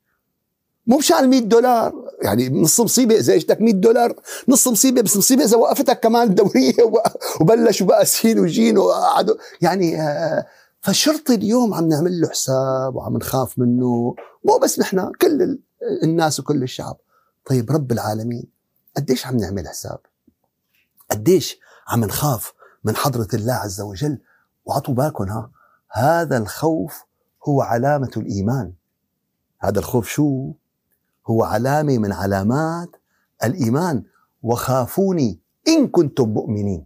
مو 0.88 0.98
مشان 0.98 1.30
100 1.30 1.40
دولار 1.40 1.94
يعني 2.22 2.50
نص 2.50 2.80
مصيبة 2.80 3.16
إذا 3.16 3.36
إجتك 3.36 3.62
100 3.62 3.74
دولار 3.74 4.16
نص 4.48 4.68
مصيبة 4.68 5.02
بس 5.02 5.18
مصيبة 5.18 5.44
إذا 5.44 5.58
وقفتك 5.58 6.00
كمان 6.00 6.28
الدورية 6.28 6.74
وبلشوا 7.42 7.88
بقى 7.88 8.06
سين 8.06 8.40
وجين 8.40 8.78
وقعدوا. 8.78 9.36
يعني 9.62 10.02
آه، 10.02 10.46
فالشرطي 10.82 11.36
اليوم 11.36 11.74
عم 11.74 11.88
نعمل 11.88 12.22
له 12.22 12.30
حساب 12.30 12.96
وعم 12.96 13.18
نخاف 13.18 13.60
منه. 13.60 14.16
مو 14.46 14.58
بس 14.58 14.80
نحن 14.80 15.12
كل 15.22 15.60
الناس 16.04 16.40
وكل 16.40 16.64
الشعب. 16.64 16.98
طيب 17.46 17.72
رب 17.72 17.92
العالمين 17.92 18.46
قديش 18.98 19.28
عم 19.28 19.38
نعمل 19.38 19.68
حساب؟ 19.68 20.00
قديش 21.12 21.60
عم 21.88 22.06
نخاف 22.06 22.54
من 22.84 22.96
حضرة 22.96 23.28
الله 23.34 23.54
عز 23.54 23.82
وجل؟ 23.82 24.18
وعطوا 24.66 24.94
بالكم 24.94 25.24
ها. 25.24 25.50
هذا 25.96 26.38
الخوف 26.38 27.04
هو 27.48 27.62
علامة 27.62 28.12
الإيمان. 28.18 28.74
هذا 29.60 29.80
الخوف 29.80 30.08
شو؟ 30.08 30.52
هو 31.28 31.44
علامة 31.44 31.98
من 31.98 32.12
علامات 32.12 32.96
الإيمان. 33.44 34.04
وخافوني 34.44 35.40
إن 35.68 35.88
كنتم 35.88 36.30
مؤمنين. 36.30 36.86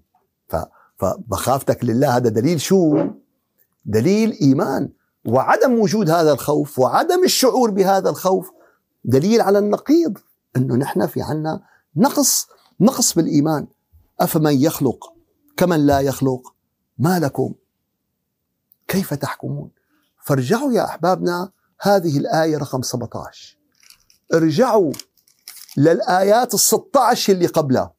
فمخافتك 0.97 1.83
لله 1.83 2.17
هذا 2.17 2.29
دليل 2.29 2.61
شو؟ 2.61 3.07
دليل 3.85 4.37
إيمان. 4.41 4.89
وعدم 5.25 5.79
وجود 5.79 6.09
هذا 6.09 6.31
الخوف 6.31 6.79
وعدم 6.79 7.23
الشعور 7.23 7.71
بهذا 7.71 8.09
الخوف 8.09 8.51
دليل 9.05 9.41
على 9.41 9.59
النقيض. 9.59 10.17
أنه 10.57 10.75
نحن 10.75 11.07
في 11.07 11.21
عنا 11.21 11.61
نقص 11.95 12.47
نقص 12.79 13.13
بالإيمان. 13.13 13.67
أفمن 14.19 14.53
يخلق 14.53 15.13
كمن 15.57 15.85
لا 15.85 15.99
يخلق؟ 15.99 16.53
ما 16.97 17.19
لكم 17.19 17.53
كيف 18.89 19.13
تحكمون؟ 19.13 19.71
فارجعوا 20.25 20.73
يا 20.73 20.85
أحبابنا 20.85 21.51
هذه 21.81 22.17
الآية 22.17 22.57
رقم 22.57 22.81
17 22.81 23.57
ارجعوا 24.33 24.91
للآيات 25.77 26.53
ال 26.53 26.59
16 26.59 27.33
اللي 27.33 27.47
قبلها. 27.47 27.93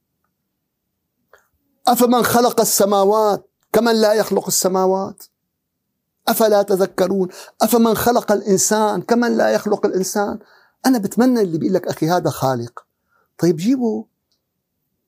أفمن 1.88 2.22
خلق 2.22 2.61
السماوات؟ 2.61 3.50
كمن 3.72 4.00
لا 4.00 4.12
يخلق 4.12 4.46
السماوات؟ 4.46 5.24
أفلا 6.29 6.62
تذكرون؟ 6.62 7.29
أفمن 7.62 7.94
خلق 7.94 8.33
الإنسان؟ 8.33 9.03
كمن 9.03 9.37
لا 9.37 9.50
يخلق 9.50 9.87
الإنسان؟ 9.87 10.38
أنا 10.87 10.98
بتمنى 10.98 11.40
اللي 11.40 11.59
بيقول 11.59 11.74
لك 11.74 11.87
أخي 11.87 12.11
هذا 12.11 12.31
خالق. 12.31 12.87
طيب 13.38 13.57
جيبوا 13.57 14.05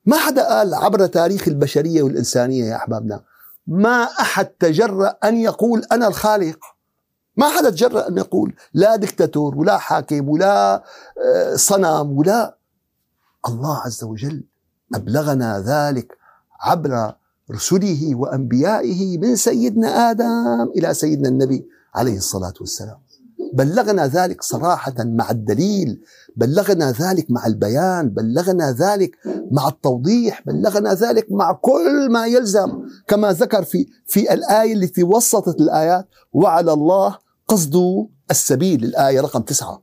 ما 0.07 0.16
حدا 0.16 0.49
قال 0.49 0.75
عبر 0.75 1.07
تاريخ 1.07 1.49
البشرية 1.49 2.03
والإنسانية 2.03 2.64
يا 2.64 2.77
أحبابنا 2.77 3.25
ما 3.66 4.03
أحد 4.05 4.46
تجرأ 4.46 5.09
أن 5.25 5.37
يقول 5.37 5.83
أنا 5.92 6.09
الخالق. 6.09 6.59
ما 7.37 7.48
حدا 7.48 7.70
تجرأ 7.70 8.09
أن 8.09 8.18
يقول 8.18 8.55
لا 8.75 8.96
دكتاتور 8.96 9.57
ولا 9.57 9.79
حاكم 9.79 10.29
ولا 10.29 10.83
آه، 11.25 11.57
صنم 11.57 12.18
ولا. 12.18 12.57
الله 13.48 13.79
عز 13.79 14.05
وجل 14.05 14.44
أبلغنا 14.94 15.61
ذلك 15.66 16.16
عبر 16.61 17.14
رسله 17.51 18.14
وأنبيائه 18.14 19.18
من 19.18 19.37
سيدنا 19.37 20.11
آدم 20.11 20.70
إلى 20.77 20.94
سيدنا 20.94 21.29
النبي 21.29 21.68
عليه 21.94 22.16
الصلاة 22.16 22.55
والسلام. 22.61 22.98
بلغنا 23.53 24.07
ذلك 24.07 24.43
صراحة 24.43 24.95
مع 24.99 25.31
الدليل 25.31 26.01
بلغنا 26.37 26.91
ذلك 26.91 27.31
مع 27.31 27.47
البيان 27.47 28.09
بلغنا 28.09 28.73
ذلك 28.73 29.17
مع 29.51 29.69
التوضيح 29.69 30.43
بلغنا 30.47 30.95
ذلك 30.95 31.27
مع 31.31 31.53
كل 31.53 32.09
ما 32.11 32.27
يلزم 32.27 32.83
كما 33.09 33.33
ذكر 33.33 33.62
في 33.62 33.87
في 34.07 34.33
الآية 34.33 34.73
التي 34.73 35.03
وسطت 35.03 35.61
الآيات 35.61 36.09
وعلى 36.33 36.73
الله 36.73 37.19
قصد 37.49 38.07
السبيل 38.31 38.85
الآية 38.85 39.21
رقم 39.21 39.43
تسعة. 39.43 39.83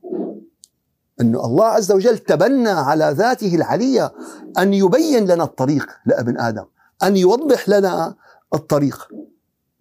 أن 1.20 1.34
الله 1.34 1.64
عز 1.64 1.92
وجل 1.92 2.18
تبنى 2.18 2.68
على 2.68 3.14
ذاته 3.18 3.54
العلية 3.54 4.12
أن 4.58 4.74
يبين 4.74 5.26
لنا 5.26 5.44
الطريق 5.44 5.86
لابن 6.06 6.40
آدم 6.40 6.64
أن 7.02 7.16
يوضح 7.16 7.68
لنا 7.68 8.14
الطريق. 8.54 9.08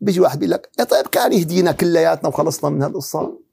بيجي 0.01 0.19
واحد 0.19 0.39
بيقول 0.39 0.51
لك 0.51 0.69
يا 0.79 0.83
طيب 0.83 1.07
كان 1.07 1.33
يهدينا 1.33 1.71
كلياتنا 1.71 2.29
وخلصنا 2.29 2.69
من 2.69 2.83
هالقصة؟ 2.83 3.48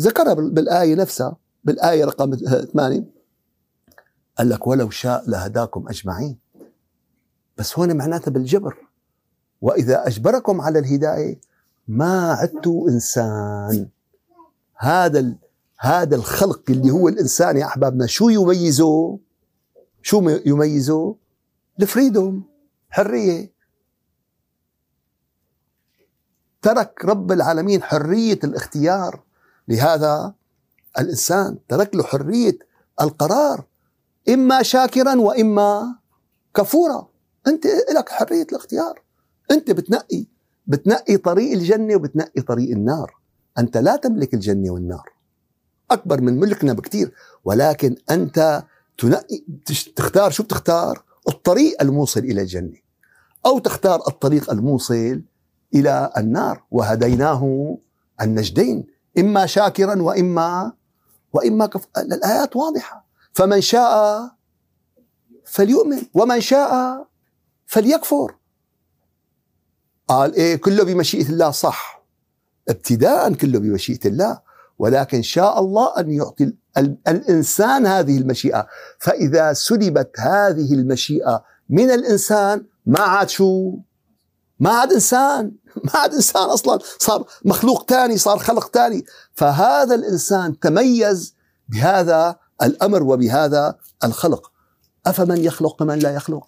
ذكرها 0.00 0.34
بالآية 0.34 0.94
نفسها 0.94 1.36
بالآية 1.64 2.04
رقم 2.04 2.34
8 2.34 3.04
قال 4.38 4.48
لك 4.48 4.66
ولو 4.66 4.90
شاء 4.90 5.30
لهداكم 5.30 5.88
أجمعين. 5.88 6.38
بس 7.56 7.78
هون 7.78 7.96
معناتها 7.96 8.30
بالجبر. 8.30 8.76
وإذا 9.60 10.06
أجبركم 10.06 10.60
على 10.60 10.78
الهداية 10.78 11.40
ما 11.88 12.32
عدتوا 12.32 12.88
إنسان. 12.88 13.88
هذا 14.76 15.34
هذا 15.78 16.16
الخلق 16.16 16.62
اللي 16.70 16.90
هو 16.90 17.08
الإنسان 17.08 17.56
يا 17.56 17.66
أحبابنا 17.66 18.06
شو 18.06 18.28
يميزه؟ 18.28 19.18
شو 20.02 20.40
يميزه؟ 20.46 21.16
الفريدوم 21.80 22.44
حرية. 22.90 23.52
ترك 26.62 27.04
رب 27.04 27.32
العالمين 27.32 27.82
حرية 27.82 28.38
الاختيار. 28.44 29.25
لهذا 29.68 30.34
الإنسان 30.98 31.58
ترك 31.68 31.94
له 31.94 32.02
حرية 32.02 32.58
القرار 33.00 33.64
إما 34.28 34.62
شاكرا 34.62 35.14
وإما 35.14 35.96
كفورا. 36.54 37.08
أنت 37.46 37.66
لك 37.66 38.08
حرية 38.08 38.46
الاختيار. 38.52 39.02
أنت 39.50 39.70
بتنقي 39.70 40.26
بتنقي 40.66 41.16
طريق 41.16 41.52
الجنة 41.52 41.96
وبتنقي 41.96 42.42
طريق 42.42 42.70
النار. 42.70 43.14
أنت 43.58 43.76
لا 43.76 43.96
تملك 43.96 44.34
الجنة 44.34 44.70
والنار. 44.70 45.12
أكبر 45.90 46.20
من 46.20 46.40
ملكنا 46.40 46.72
بكثير 46.72 47.12
ولكن 47.44 47.96
أنت 48.10 48.64
تنقي 48.98 49.44
تختار 49.96 50.30
شو 50.30 50.42
بتختار؟ 50.42 51.04
الطريق 51.28 51.82
الموصل 51.82 52.20
إلى 52.20 52.42
الجنة. 52.42 52.76
أو 53.46 53.58
تختار 53.58 54.00
الطريق 54.08 54.50
الموصل 54.50 55.22
إلى 55.74 56.12
النار. 56.16 56.64
وهديناه 56.70 57.76
النجدين. 58.20 58.86
إما 59.18 59.46
شاكرا 59.46 60.02
وإما 60.02 60.72
وإما 61.32 61.66
كف... 61.66 61.86
الآيات 61.96 62.56
واضحة. 62.56 63.06
فمن 63.32 63.60
شاء 63.60 64.20
فليؤمن 65.44 66.02
ومن 66.14 66.40
شاء 66.40 67.04
فليكفر. 67.66 68.36
قال 70.08 70.34
إيه 70.34 70.56
كله 70.56 70.84
بمشيئة 70.84 71.28
الله 71.28 71.50
صح. 71.50 72.04
ابتداء 72.68 73.32
كله 73.32 73.58
بمشيئة 73.58 74.08
الله 74.08 74.40
ولكن 74.78 75.22
شاء 75.22 75.60
الله 75.60 76.00
أن 76.00 76.10
يعطي 76.10 76.52
الإنسان 77.08 77.86
هذه 77.86 78.18
المشيئة. 78.18 78.66
فإذا 78.98 79.52
سلبت 79.52 80.20
هذه 80.20 80.74
المشيئة 80.74 81.44
من 81.68 81.90
الإنسان 81.90 82.64
ما 82.86 83.00
عاد 83.00 83.28
شو؟ 83.28 83.76
ما 84.60 84.70
عاد 84.70 84.92
إنسان 84.92 85.52
ما 85.84 86.00
عاد 86.00 86.14
إنسان 86.14 86.42
أصلا 86.42 86.78
صار 86.98 87.26
مخلوق 87.44 87.90
ثاني 87.90 88.18
صار 88.18 88.38
خلق 88.38 88.74
ثاني 88.74 89.04
فهذا 89.34 89.94
الإنسان 89.94 90.58
تميز 90.58 91.34
بهذا 91.68 92.36
الأمر 92.62 93.02
وبهذا 93.02 93.76
الخلق. 94.04 94.52
أفمن 95.06 95.36
يخلق 95.36 95.82
من 95.82 95.98
لا 95.98 96.10
يخلق؟ 96.10 96.46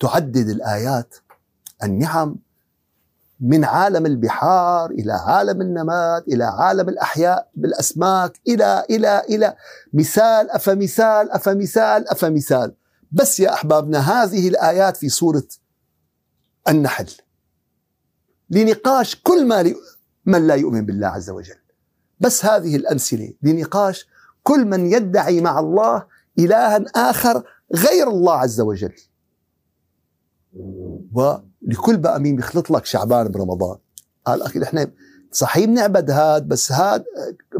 تعدد 0.00 0.48
الآيات 0.48 1.14
النعم 1.84 2.36
من 3.40 3.64
عالم 3.64 4.06
البحار 4.06 4.90
إلى 4.90 5.12
عالم 5.12 5.60
النماد 5.60 6.22
إلى 6.28 6.44
عالم 6.44 6.88
الأحياء 6.88 7.48
بالأسماك 7.54 8.40
إلى 8.48 8.84
إلى 8.90 9.22
إلى. 9.28 9.56
مثال 9.92 10.50
أفمثال 10.50 11.30
أفمثال 11.30 12.08
أفمثال. 12.08 12.74
بس 13.12 13.40
يا 13.40 13.52
أحبابنا 13.52 13.98
هذه 13.98 14.48
الآيات 14.48 14.96
في 14.96 15.08
سورة 15.08 15.44
النحل 16.68 17.06
لنقاش 18.50 19.16
كل 19.22 19.46
ما 19.46 19.74
من 20.26 20.46
لا 20.46 20.54
يؤمن 20.54 20.86
بالله 20.86 21.06
عز 21.06 21.30
وجل. 21.30 21.58
بس 22.20 22.44
هذه 22.44 22.76
الأمثلة 22.76 23.32
لنقاش 23.42 24.06
كل 24.42 24.64
من 24.64 24.92
يدعي 24.92 25.40
مع 25.40 25.58
الله 25.58 26.06
إلها 26.38 26.84
آخر 26.94 27.42
غير 27.74 28.08
الله 28.08 28.32
عز 28.32 28.60
وجل. 28.60 28.92
ولكل 31.12 31.96
بقى 31.96 32.20
مين 32.20 32.36
بيخلط 32.36 32.70
لك 32.70 32.86
شعبان 32.86 33.28
برمضان 33.28 33.78
قال 34.24 34.42
أخي 34.42 34.58
نحن 34.58 34.90
صحيح 35.32 35.64
بنعبد 35.64 36.10
هاد 36.10 36.48
بس 36.48 36.72
هاد 36.72 37.04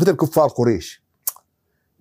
مثل 0.01 0.13
كفار 0.13 0.49
قريش. 0.49 1.03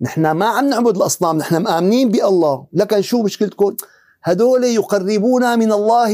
نحن 0.00 0.30
ما 0.30 0.46
عم 0.46 0.68
نعبد 0.68 0.96
الأصنام 0.96 1.36
نحن 1.36 1.56
مآمنين 1.56 2.08
بألله. 2.08 2.66
لكن 2.72 3.02
شو 3.02 3.22
مشكلتكم؟ 3.22 3.76
هدول 4.22 4.64
يقربونا 4.64 5.56
من 5.56 5.72
الله 5.72 6.12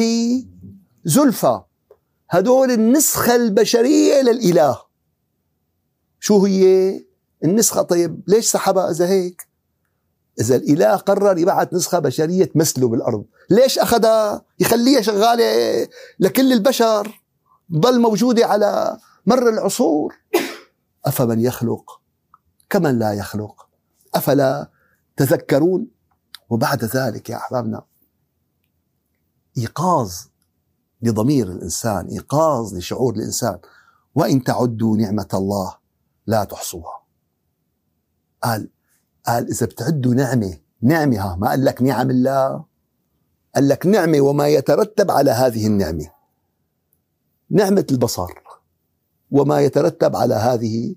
زلفى. 1.06 1.60
هدول 2.30 2.70
النسخة 2.70 3.36
البشرية 3.36 4.22
للإله. 4.22 4.82
شو 6.20 6.46
هي؟ 6.46 7.04
النسخة. 7.44 7.82
طيب 7.82 8.22
ليش 8.26 8.50
سحبها 8.50 8.90
إذا 8.90 9.08
هيك؟ 9.08 9.48
إذا 10.40 10.56
الإله 10.56 10.96
قرر 10.96 11.38
يبعث 11.38 11.74
نسخة 11.74 11.98
بشرية 11.98 12.44
تمثله 12.44 12.88
بالأرض. 12.88 13.24
ليش 13.50 13.78
أخذها؟ 13.78 14.44
يخليها 14.58 15.00
شغالة 15.00 15.88
لكل 16.18 16.52
البشر. 16.52 17.22
ضل 17.72 18.00
موجودة 18.00 18.46
على 18.46 18.98
مر 19.26 19.48
العصور. 19.48 20.14
أفمن 21.04 21.40
يخلق؟ 21.40 22.00
كمن 22.70 22.98
لا 22.98 23.12
يخلق؟ 23.12 23.68
أفلا 24.14 24.70
تذكرون؟ 25.16 25.86
وبعد 26.50 26.84
ذلك 26.84 27.30
يا 27.30 27.36
أحبابنا 27.36 27.84
إيقاظ 29.58 30.12
لضمير 31.02 31.46
الإنسان 31.46 32.06
إيقاظ 32.06 32.74
لشعور 32.74 33.14
الإنسان. 33.14 33.58
وإن 34.14 34.44
تعدوا 34.44 34.96
نعمة 34.96 35.28
الله 35.34 35.74
لا 36.26 36.44
تحصوها. 36.44 37.02
قال 38.42 38.68
قال 39.26 39.50
إذا 39.50 39.66
بتعدوا 39.66 40.14
نعمة 40.14 40.58
نعمة 40.82 41.18
ها 41.18 41.36
ما 41.36 41.48
قال 41.48 41.64
لك 41.64 41.82
نعم 41.82 42.10
الله؟ 42.10 42.64
قال 43.54 43.68
لك 43.68 43.86
نعمة 43.86 44.20
وما 44.20 44.48
يترتب 44.48 45.10
على 45.10 45.30
هذه 45.30 45.66
النعمة. 45.66 46.10
نعمة 47.50 47.86
البصر 47.90 48.28
وما 49.30 49.60
يترتب 49.60 50.16
على 50.16 50.34
هذه 50.34 50.94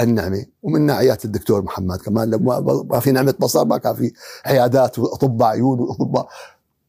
النعمة. 0.00 0.46
ومن 0.62 0.90
عيادة 0.90 1.24
الدكتور 1.24 1.62
محمد 1.62 1.98
كمان 1.98 2.30
لما 2.30 2.60
ما 2.90 3.00
في 3.00 3.12
نعمة 3.12 3.34
بصر 3.38 3.64
ما 3.64 3.78
كان 3.78 3.94
في 3.94 4.12
عيادات 4.46 4.98
وأطباء 4.98 5.48
عيون 5.48 5.80
وأطباء. 5.80 6.28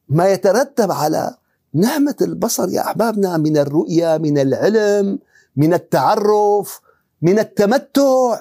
ما 0.10 0.28
يترتب 0.28 0.92
على 0.92 1.38
نعمة 1.76 2.16
البصر 2.22 2.70
يا 2.70 2.82
أحبابنا 2.82 3.38
من 3.38 3.58
الرؤية 3.58 4.18
من 4.18 4.38
العلم 4.38 5.20
من 5.56 5.74
التعرف 5.74 6.82
من 7.22 7.40
التمتع. 7.40 8.40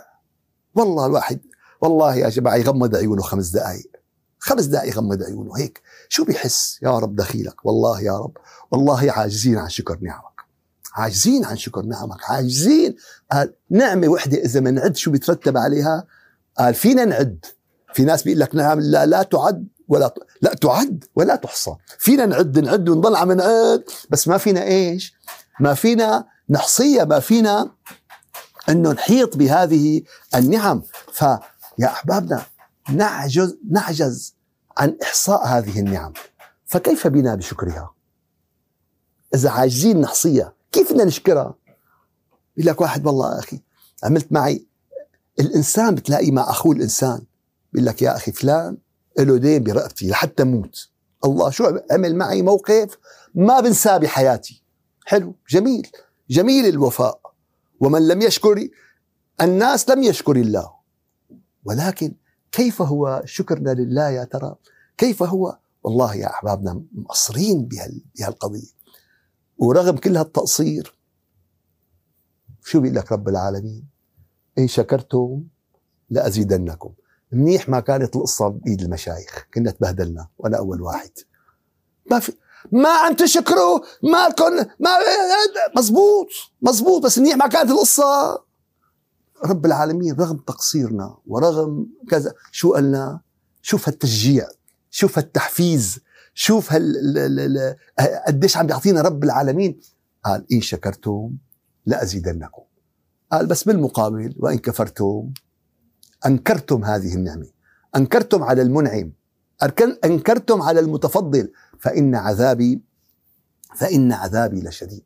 والله 0.75 1.07
الواحد 1.07 1.41
والله 1.81 2.17
يا 2.17 2.29
جماعة 2.29 2.57
يغمض 2.57 2.97
عيونه 2.97 3.23
خمس 3.23 3.49
دقائق 3.49 3.91
خمس 4.39 4.65
دقائق 4.65 4.95
يغمض 4.95 5.23
عيونه. 5.23 5.57
هيك 5.57 5.83
شو 6.09 6.25
بيحس؟ 6.25 6.79
يا 6.83 6.99
رب 6.99 7.17
دخيلك. 7.17 7.67
والله 7.67 8.01
يا 8.01 8.19
رب 8.19 8.37
والله 8.71 9.13
عاجزين 9.13 9.59
عن 9.59 9.69
شكر 9.69 9.99
نعمك. 10.03 10.35
عاجزين 10.95 11.45
عن 11.45 11.57
شكر 11.57 11.83
نعمك. 11.83 12.31
عاجزين. 12.31 12.97
قال 13.33 13.55
نعمة 13.71 14.09
وحدة 14.09 14.37
إذا 14.37 14.61
منعد 14.61 14.97
شو 14.97 15.11
بيترتب 15.11 15.57
عليها؟ 15.57 16.07
قال 16.59 16.75
فينا 16.75 17.05
نعد. 17.05 17.45
في 17.95 18.05
ناس 18.05 18.23
بيقول 18.23 18.41
لك 18.41 18.55
نعم 18.55 18.81
لا 18.81 19.07
لا 19.07 19.23
تعد. 19.23 19.69
ولا. 19.89 20.15
لا 20.43 20.55
تعد 20.55 21.05
ولا 21.15 21.37
تحصى. 21.37 21.77
فينا 21.99 22.27
نعد 22.27 22.59
نعد 22.59 22.89
ونضل 22.89 23.17
عم 23.17 23.33
نعد 23.33 23.85
بس 24.11 24.29
ما 24.29 24.39
فينا 24.39 24.63
إيش؟ 24.63 25.15
ما 25.61 25.75
فينا 25.75 26.27
نحصيها 26.51 27.05
ما 27.05 27.21
فينا 27.21 27.71
إنه 28.69 28.93
نحيط 28.93 29.37
بهذه 29.37 30.03
النعم. 30.35 30.83
فيا 31.13 31.41
أحبابنا 31.85 32.43
نعجز 32.91 33.57
نعجز 33.71 34.35
عن 34.79 34.97
إحصاء 35.03 35.47
هذه 35.47 35.81
النعم. 35.81 36.13
فكيف 36.67 37.07
بنا 37.07 37.35
بشكرها؟ 37.35 37.95
إذا 39.35 39.51
عاجزين 39.51 40.01
نحصيها 40.01 40.55
كيف 40.73 40.93
بدنا 40.93 41.05
نشكرها؟ 41.05 41.55
يقول 42.57 42.71
لك 42.71 42.81
واحد 42.81 43.07
والله 43.07 43.39
أخي 43.39 43.61
عملت 44.05 44.33
معي 44.33 44.67
الإنسان 45.41 45.95
بتلاقي 45.95 46.31
مع 46.31 46.51
أخوه 46.51 46.77
الإنسان. 46.77 47.23
بيقول 47.73 47.87
لك 47.87 48.03
يا 48.03 48.17
أخي 48.17 48.33
فلان 48.33 48.77
له 49.19 49.37
دين 49.37 49.63
برقبتي 49.63 50.09
لحتى 50.09 50.45
موت 50.45 50.89
الله 51.25 51.51
شو 51.51 51.79
عمل 51.91 52.17
معي 52.17 52.43
موقف 52.43 52.99
ما 53.35 53.61
بنساه 53.61 53.97
بحياتي. 53.99 54.63
حلو 55.05 55.35
جميل 55.49 55.89
جميل 56.31 56.67
الوفاء. 56.67 57.21
ومن 57.81 58.09
لم 58.09 58.23
يشكر 58.23 58.69
الناس 59.41 59.91
لم 59.91 60.03
يشكر 60.03 60.37
الله. 60.37 60.73
ولكن 61.65 62.15
كيف 62.53 62.83
هو 62.83 63.23
شكرنا 63.25 63.71
لله 63.71 64.11
يا 64.11 64.25
ترى؟ 64.25 64.57
كيف 64.99 65.23
هو؟ 65.23 65.59
والله 65.83 66.15
يا 66.15 66.31
أحبابنا 66.31 66.83
مقصرين 66.93 67.69
بهالقضية. 68.19 68.75
ورغم 69.59 69.97
كل 69.97 70.17
هالتقصير 70.17 70.95
شو 72.65 72.81
بيقول 72.81 72.97
لك 72.97 73.13
رب 73.13 73.29
العالمين؟ 73.29 73.89
إن 74.59 74.69
شكرتم 74.69 75.45
لأزيدنكم. 76.11 76.93
منيح 77.35 77.69
ما 77.69 77.81
كانت 77.81 78.17
القصة 78.17 78.49
بإيد 78.49 78.81
المشايخ 78.83 79.47
كنا 79.55 79.71
تبهدلنا 79.71 80.29
وأنا 80.39 80.59
أول 80.59 80.83
واحد. 80.83 81.11
ما 82.11 82.19
في 82.19 82.33
ما 82.73 82.89
عم 82.89 83.15
تشكروا 83.15 83.81
مالكم 84.03 84.57
ما 84.57 84.91
مزبوط 85.77 86.29
مزبوط 86.63 87.03
بس 87.03 87.19
منيح 87.19 87.37
ما 87.37 87.47
كانت 87.47 87.71
القصة 87.71 88.39
رب 89.45 89.67
العالمين 89.67 90.15
رغم 90.15 90.37
تقصيرنا 90.37 91.17
ورغم 91.27 91.87
كذا 92.11 92.33
شو 92.53 92.75
قالنا 92.75 93.21
شوف 93.63 93.89
هالتشجيع 93.89 94.49
شوف 94.91 95.19
هالتحفيز 95.19 95.99
شوف 96.35 96.73
هال 96.73 97.77
قديش 98.27 98.57
عم 98.57 98.67
بيعطينا 98.67 99.01
رب 99.01 99.25
العالمين. 99.25 99.81
قال 100.25 100.47
إن 100.53 100.61
شكرتم 100.61 101.31
لأزيدنكم. 101.87 102.63
قال 103.33 103.47
بس 103.47 103.65
بالمقابل 103.65 104.35
وإن 104.39 104.59
كفرتم 104.59 105.31
أنكرتم 106.27 106.85
هذه 106.85 107.15
النعمة. 107.15 107.47
أنكرتم 107.97 108.43
على 108.43 108.63
المنعم. 108.63 109.13
أنكرتم 110.05 110.63
على 110.63 110.81
المتفضل. 110.81 111.53
فإن 111.79 112.15
عذابي 112.15 112.83
فإن 113.77 114.13
عذابي 114.13 114.63
لشديد. 114.63 115.03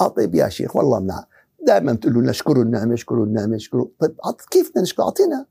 آه 0.00 0.08
طيب 0.08 0.34
يا 0.34 0.48
شيخ 0.48 0.76
والله 0.76 1.00
منع 1.00 1.26
دائما 1.66 1.92
تقول 1.92 2.14
له 2.14 2.20
نشكروا 2.20 2.64
النعمة 2.64 2.94
اشكروا 2.94 3.26
النعمة 3.26 3.56
اشكروا 3.56 3.88
طيب 3.98 4.16
كيف 4.50 4.70
بدنا 4.70 4.82
نشكر؟ 4.82 5.02
أعطينا. 5.02 5.46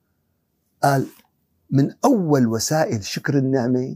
قال 0.84 1.08
من 1.70 1.92
أول 2.06 2.48
وسائل 2.48 3.04
شكر 3.04 3.38
النعمة 3.38 3.96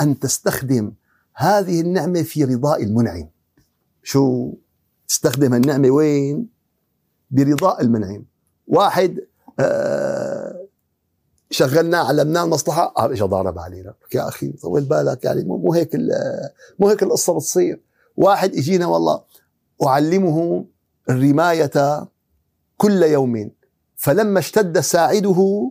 أن 0.00 0.18
تستخدم 0.18 0.92
هذه 1.34 1.80
النعمة 1.80 2.22
في 2.22 2.44
رضاء 2.44 2.82
المنعم. 2.84 3.28
شو؟ 4.02 4.52
تستخدم 5.08 5.54
النعمة 5.54 5.90
وين؟ 5.90 6.48
برضاء 7.30 7.82
المنعم. 7.82 8.24
واحد 8.68 9.20
آه 9.60 10.64
شغلناه 11.50 12.08
علمناه 12.08 12.44
المصلحة. 12.44 12.86
قال 12.86 13.12
اجى 13.12 13.22
ضارب 13.22 13.58
علينا؟ 13.58 13.94
يا 14.14 14.28
أخي 14.28 14.52
طول 14.52 14.84
بالك 14.84 15.24
يعني 15.24 15.44
مو 15.44 15.72
هيك 15.72 15.90
مو 16.78 16.88
هيك 16.88 17.02
القصة 17.02 17.34
بتصير. 17.34 17.80
واحد 18.16 18.54
اجينا 18.54 18.86
والله 18.86 19.22
أعلمه 19.86 20.64
الرماية 21.10 22.08
كل 22.76 23.02
يوم 23.02 23.50
فلما 23.96 24.38
اشتد 24.38 24.80
ساعده 24.80 25.70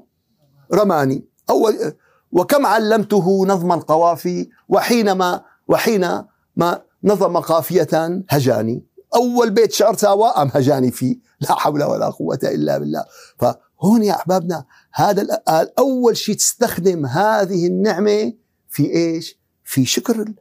رماني. 0.73 1.25
أول 1.49 1.93
وكم 2.31 2.65
علمته 2.65 3.45
نظم 3.45 3.71
القوافي 3.71 4.49
وحينما 4.69 5.43
وحين 5.67 6.21
ما 6.55 6.81
نظم 7.03 7.37
قافية 7.37 8.23
هجاني. 8.29 8.83
أول 9.15 9.49
بيت 9.49 9.71
شعر 9.71 9.95
سوا 9.95 10.41
أم 10.41 10.51
هجاني 10.53 10.91
فيه؟ 10.91 11.26
لا 11.41 11.53
حول 11.55 11.83
ولا 11.83 12.09
قوة 12.09 12.39
إلا 12.43 12.77
بالله. 12.77 13.05
فهون 13.37 14.03
يا 14.03 14.15
أحبابنا 14.15 14.65
هذا 14.93 15.41
أول 15.79 16.17
شيء 16.17 16.35
تستخدم 16.35 17.05
هذه 17.05 17.67
النعمة 17.67 18.33
في 18.69 18.95
إيش؟ 18.95 19.39
في 19.63 19.85
شكر 19.85 20.33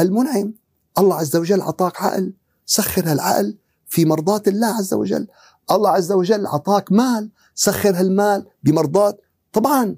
المنعم. 0.00 0.54
الله 0.98 1.16
عز 1.16 1.36
وجل 1.36 1.60
أعطاك 1.60 2.02
عقل 2.02 2.32
سخر 2.66 3.02
هالعقل 3.10 3.56
في 3.86 4.04
مرضاة 4.04 4.42
الله 4.46 4.66
عز 4.66 4.94
وجل. 4.94 5.26
الله 5.70 5.90
عز 5.90 6.12
وجل 6.12 6.46
أعطاك 6.46 6.92
مال 6.92 7.30
سخر 7.54 7.90
هالمال 7.90 8.46
بمرضاة. 8.62 9.16
طبعا 9.52 9.96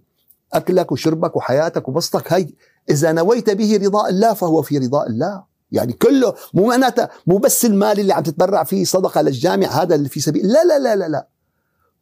أكلك 0.53 0.93
وشربك 0.93 1.37
وحياتك 1.37 1.89
وبسطك 1.89 2.33
هي 2.33 2.49
إذا 2.91 3.13
نويت 3.13 3.51
به 3.51 3.77
رضاء 3.77 4.09
الله 4.11 4.35
فهو 4.35 4.63
في 4.63 4.79
رضاء 4.79 5.09
الله. 5.09 5.45
يعني 5.71 5.93
كله 5.93 6.35
مو 6.55 6.67
معناته 6.67 7.09
مو 7.27 7.39
بس 7.39 7.65
المال 7.65 8.01
اللي 8.01 8.13
عم 8.13 8.23
تتبرع 8.23 8.65
فيه 8.65 8.85
صدقة 8.85 9.21
للجامع 9.21 9.67
هذا 9.67 9.95
اللي 9.95 10.09
في 10.09 10.21
سبيل 10.21 10.47
لا 10.47 10.65
لا 10.65 10.97
لا 10.97 11.09
لا 11.09 11.29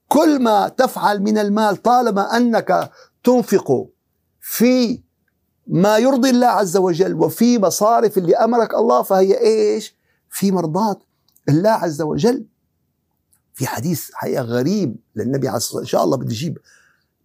كل 0.08 0.42
ما 0.42 0.68
تفعل 0.68 1.22
من 1.22 1.38
المال 1.38 1.76
طالما 1.76 2.36
أنك 2.36 2.90
تنفق 3.24 3.88
في 4.40 5.02
ما 5.66 5.98
يرضي 5.98 6.30
الله 6.30 6.46
عز 6.46 6.76
وجل 6.76 7.14
وفي 7.14 7.58
مصارف 7.58 8.18
اللي 8.18 8.36
أمرك 8.36 8.74
الله 8.74 9.02
فهي 9.02 9.40
إيش؟ 9.40 9.96
في 10.30 10.52
مرضاة 10.52 11.00
الله 11.48 11.70
عز 11.70 12.02
وجل. 12.02 12.46
في 13.54 13.66
حديث 13.66 14.10
حقيقة 14.12 14.42
غريب 14.42 14.96
للنبي 15.16 15.48
عليه 15.48 15.56
الصلاة 15.56 15.80
إن 15.80 15.86
شاء 15.86 16.04
الله 16.04 16.16
بدي 16.16 16.54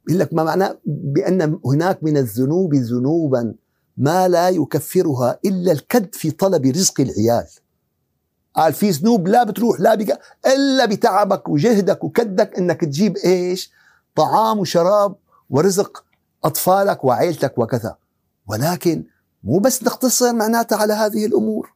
يقول 0.08 0.19
لك 0.19 0.34
ما 0.34 0.43
معناه 0.43 0.78
بأن 0.86 1.60
هناك 1.65 2.04
من 2.04 2.17
الذنوب 2.17 2.75
ذنوبا. 2.75 3.56
ما 3.99 4.27
لا 4.27 4.49
يكفرها 4.49 5.39
إلا 5.45 5.71
الكد 5.71 6.15
في 6.15 6.31
طلب 6.31 6.65
رزق 6.65 7.01
العيال. 7.01 7.47
قال 8.55 8.73
في 8.73 8.89
ذنوب 8.89 9.27
لا 9.27 9.43
بتروح 9.43 9.79
لا 9.79 9.95
بك 9.95 10.19
إلا 10.45 10.85
بتعبك 10.85 11.49
وجهدك 11.49 12.03
وكدك 12.03 12.57
إنك 12.57 12.81
تجيب 12.81 13.17
إيش؟ 13.17 13.71
طعام 14.15 14.59
وشراب 14.59 15.15
ورزق 15.49 16.03
أطفالك 16.43 17.03
وعائلتك 17.03 17.57
وكذا. 17.57 17.97
ولكن 18.47 19.05
مو 19.43 19.59
بس 19.59 19.83
نقتصر 19.83 20.33
معناتها 20.33 20.77
على 20.77 20.93
هذه 20.93 21.25
الأمور. 21.25 21.73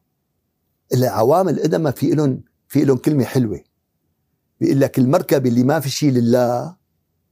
العوامل 0.94 1.58
القدمة 1.58 1.90
في 1.90 2.10
لهم 2.10 2.42
في 2.68 2.84
لهم 2.84 2.96
كلمة 2.96 3.24
حلوة. 3.24 3.60
بيقول 4.60 4.80
لك 4.80 4.98
المركب 4.98 5.46
اللي 5.46 5.62
ما 5.62 5.80
في 5.80 5.90
شيء 5.90 6.10
لله 6.10 6.76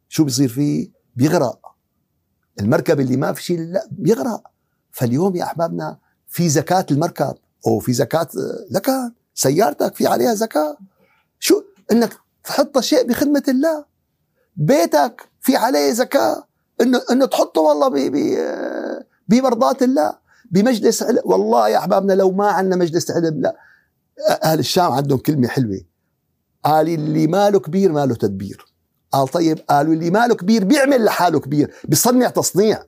شو 0.09 0.25
بيصير 0.25 0.49
فيه؟ 0.49 0.91
بيغرق. 1.17 1.75
المركب 2.61 3.01
اللي 3.01 3.17
ما 3.17 3.33
في 3.33 3.43
شيء 3.43 3.59
لله 3.59 3.83
بيغرق. 3.91 4.52
فاليوم 4.93 5.37
يا 5.37 5.45
أحبابنا 5.45 5.99
في 6.29 6.49
زكاة 6.49 6.87
المركب 6.91 7.35
أو 7.67 7.79
في 7.79 7.93
زكاة 7.93 8.29
لك 8.71 8.91
سيارتك 9.35 9.95
في 9.95 10.07
عليها 10.07 10.35
زكاة. 10.35 10.77
شو؟ 11.39 11.63
إنك 11.93 12.13
تحط 12.45 12.79
شيء 12.79 13.07
بخدمة 13.07 13.43
الله. 13.49 13.85
بيتك 14.57 15.29
في 15.41 15.57
عليه 15.57 15.93
زكاة. 15.93 16.45
إنه 16.81 17.01
إنه 17.11 17.27
تحطه 17.27 17.61
والله 17.61 18.11
بمرضاة 19.29 19.77
الله 19.83 20.19
بمجلس 20.51 21.03
علم. 21.03 21.21
والله 21.25 21.69
يا 21.69 21.79
أحبابنا 21.79 22.13
لو 22.13 22.31
ما 22.31 22.49
عندنا 22.49 22.77
مجلس 22.77 23.11
علم 23.11 23.41
لا. 23.41 23.57
أهل 24.45 24.59
الشام 24.59 24.93
عندهم 24.93 25.19
كلمة 25.19 25.49
حلوة. 25.49 25.81
قال 26.65 26.89
اللي 26.89 27.27
ماله 27.27 27.61
كبير 27.61 27.93
ماله 27.93 28.15
تدبير. 28.15 28.67
قال 29.13 29.29
طيب 29.29 29.59
قالوا 29.59 29.95
اللي 29.95 30.11
ماله 30.11 30.35
كبير 30.35 30.65
بيعمل 30.65 31.05
لحاله 31.05 31.41
كبير 31.41 31.75
بيصنع 31.85 32.29
تصنيع. 32.29 32.85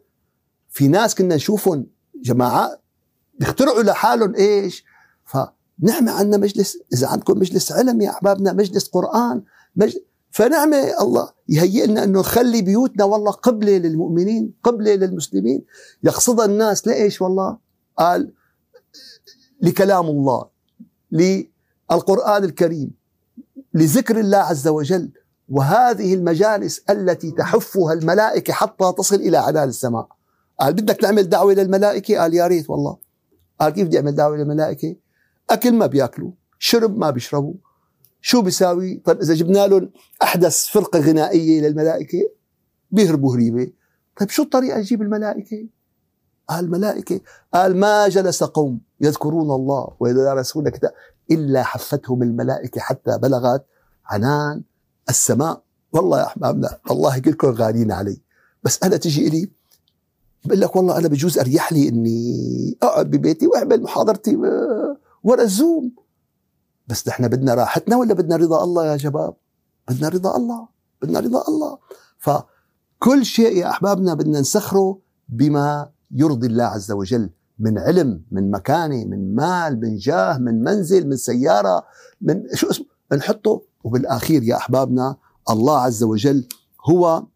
في 0.75 0.89
ناس 0.89 1.15
كنا 1.15 1.35
نشوفهم 1.35 1.87
جماعات 2.23 2.81
بيخترعوا 3.39 3.83
لحالهم 3.83 4.35
إيش؟ 4.35 4.85
فنعمة 5.25 6.13
عندنا 6.13 6.37
مجلس 6.37 6.79
إذا 6.93 7.07
عندكم 7.07 7.39
مجلس 7.39 7.73
علم 7.73 8.01
يا 8.01 8.11
أحبابنا 8.11 8.53
مجلس 8.53 8.89
قرآن 8.89 9.43
مجلس 9.77 10.01
فنعمة 10.31 10.77
الله 11.01 11.33
يهيئ 11.49 11.87
لنا 11.87 12.05
أنه 12.05 12.21
نخلي 12.21 12.63
بيوتنا 12.63 13.05
والله 13.05 13.31
قبلة 13.31 13.79
للمؤمنين 13.79 14.55
قبلة 14.63 14.95
للمسلمين. 14.95 15.65
يقصدها 16.03 16.45
الناس 16.45 16.87
لإيش 16.87 17.23
والله؟ 17.23 17.59
قال 17.99 18.33
لكلام 19.63 20.07
الله 20.07 20.49
للقرآن 21.13 22.45
الكريم 22.45 22.91
لذكر 23.75 24.21
الله 24.21 24.39
عز 24.39 24.69
وجل. 24.69 25.11
وهذه 25.49 26.15
المجالس 26.15 26.79
التي 26.91 27.31
تحفها 27.31 27.93
الملائكة 27.93 28.53
حتى 28.53 28.93
تصل 28.99 29.17
إلى 29.17 29.37
عنان 29.39 29.69
السماء. 29.69 30.09
قال 30.61 30.73
بدك 30.73 30.97
تعمل 30.97 31.29
دعوة 31.29 31.53
للملائكة؟ 31.53 32.19
قال 32.19 32.35
يا 32.35 32.47
ريت 32.47 32.71
والله. 32.71 32.97
قال 33.61 33.73
كيف 33.73 33.87
بدي 33.87 33.99
أعمل 33.99 34.15
دعوة 34.15 34.37
للملائكة؟ 34.37 34.97
أكل 35.51 35.75
ما 35.75 35.87
بيأكلوا 35.87 36.33
شرب 36.59 36.99
ما 36.99 37.11
بيشربوا. 37.11 37.55
شو 38.21 38.43
بيساوي؟ 38.43 39.03
طيب 39.05 39.21
إذا 39.21 39.35
جبنا 39.35 39.67
لهم 39.67 39.91
أحدث 40.23 40.67
فرقة 40.67 41.01
غنائية 41.01 41.61
للملائكة 41.61 42.19
بيهربوا 42.91 43.35
هريبة. 43.35 43.73
طيب 44.21 44.29
شو 44.31 44.43
الطريقة 44.43 44.79
نجيب 44.79 45.03
الملائكة؟ 45.03 45.69
قال 46.49 46.65
الملائكة 46.65 47.21
قال 47.55 47.77
ما 47.77 48.09
جلس 48.09 48.45
قوم 48.45 48.81
يذكرون 49.01 49.51
الله 49.51 49.97
ويدرسون 50.01 50.69
كتاب 50.69 50.93
إلا 51.31 51.63
حفتهم 51.63 52.23
الملائكة 52.23 52.81
حتى 52.81 53.19
بلغت 53.19 53.67
عنان 54.05 54.63
السماء. 55.09 55.63
والله 55.93 56.19
يا 56.19 56.27
أحبابنا 56.27 56.79
الله 56.91 57.19
كلكم 57.19 57.49
غاليين 57.49 57.93
علي. 57.93 58.21
بس 58.63 58.83
أنا 58.83 58.97
تجي 58.97 59.29
إلي 59.29 59.51
بقول 60.45 60.61
لك 60.61 60.77
والله 60.77 60.99
أنا 60.99 61.09
بجوز 61.09 61.39
أريح 61.39 61.73
لي 61.73 61.89
إني 61.89 62.79
أقعد 62.83 63.11
ببيتي 63.11 63.47
وأعمل 63.47 63.83
محاضرتي 63.83 64.37
ورا 65.25 65.43
الزوم 65.43 65.93
بس 66.87 67.09
نحن 67.09 67.29
بدنا 67.29 67.55
راحتنا 67.55 67.97
ولا 67.97 68.15
بدنا 68.15 68.37
رضا 68.37 68.65
الله 68.65 68.87
يا 68.87 68.97
شباب؟ 68.97 69.35
بدنا 69.89 70.09
رضا 70.09 70.37
الله 70.37 70.69
بدنا 71.03 71.21
رضا 71.21 71.45
الله. 71.49 71.79
فكل 72.19 73.25
شيء 73.25 73.57
يا 73.57 73.71
أحبابنا 73.71 74.15
بدنا 74.15 74.41
نسخره 74.41 74.99
بما 75.29 75.91
يرضي 76.11 76.47
الله 76.47 76.65
عز 76.65 76.93
وجل 76.93 77.31
من 77.59 77.79
علم 77.79 78.25
من 78.31 78.51
مكانة 78.51 79.05
من 79.05 79.35
مال 79.35 79.81
من 79.81 79.97
جاه 79.97 80.39
من 80.39 80.63
منزل 80.63 81.09
من 81.09 81.17
سيارة 81.17 81.85
من 82.21 82.43
شو 82.55 82.71
اسمه 82.71 82.87
نحطه. 83.13 83.63
وبالأخير 83.85 84.43
يا 84.43 84.57
أحبابنا 84.57 85.17
الله 85.51 85.79
عز 85.79 86.03
وجل 86.03 86.49
هو 86.91 87.27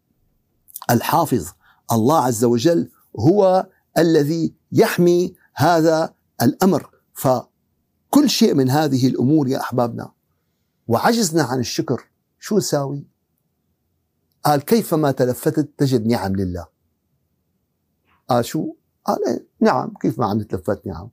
الحافظ. 0.89 1.47
الله 1.91 2.17
عز 2.17 2.43
وجل 2.43 2.89
هو 3.19 3.67
الذي 3.97 4.53
يحمي 4.71 5.35
هذا 5.55 6.13
الأمر. 6.41 6.89
فكل 7.13 8.29
شيء 8.29 8.53
من 8.53 8.69
هذه 8.69 9.07
الأمور 9.07 9.47
يا 9.47 9.59
أحبابنا 9.59 10.11
وعجزنا 10.87 11.43
عن 11.43 11.59
الشكر. 11.59 12.09
شو 12.39 12.57
نساوي؟ 12.57 13.07
قال 14.43 14.61
كيفما 14.61 15.11
تلفتت 15.11 15.69
تجد 15.77 16.07
نعم 16.07 16.35
لله. 16.35 16.67
قال 18.29 18.45
شو؟ 18.45 18.73
قال 19.05 19.27
إيه 19.27 19.47
نعم 19.59 19.93
كيف 20.01 20.19
ما 20.19 20.25
عم 20.25 20.39
نتلفت 20.39 20.87
نعم. 20.87 21.09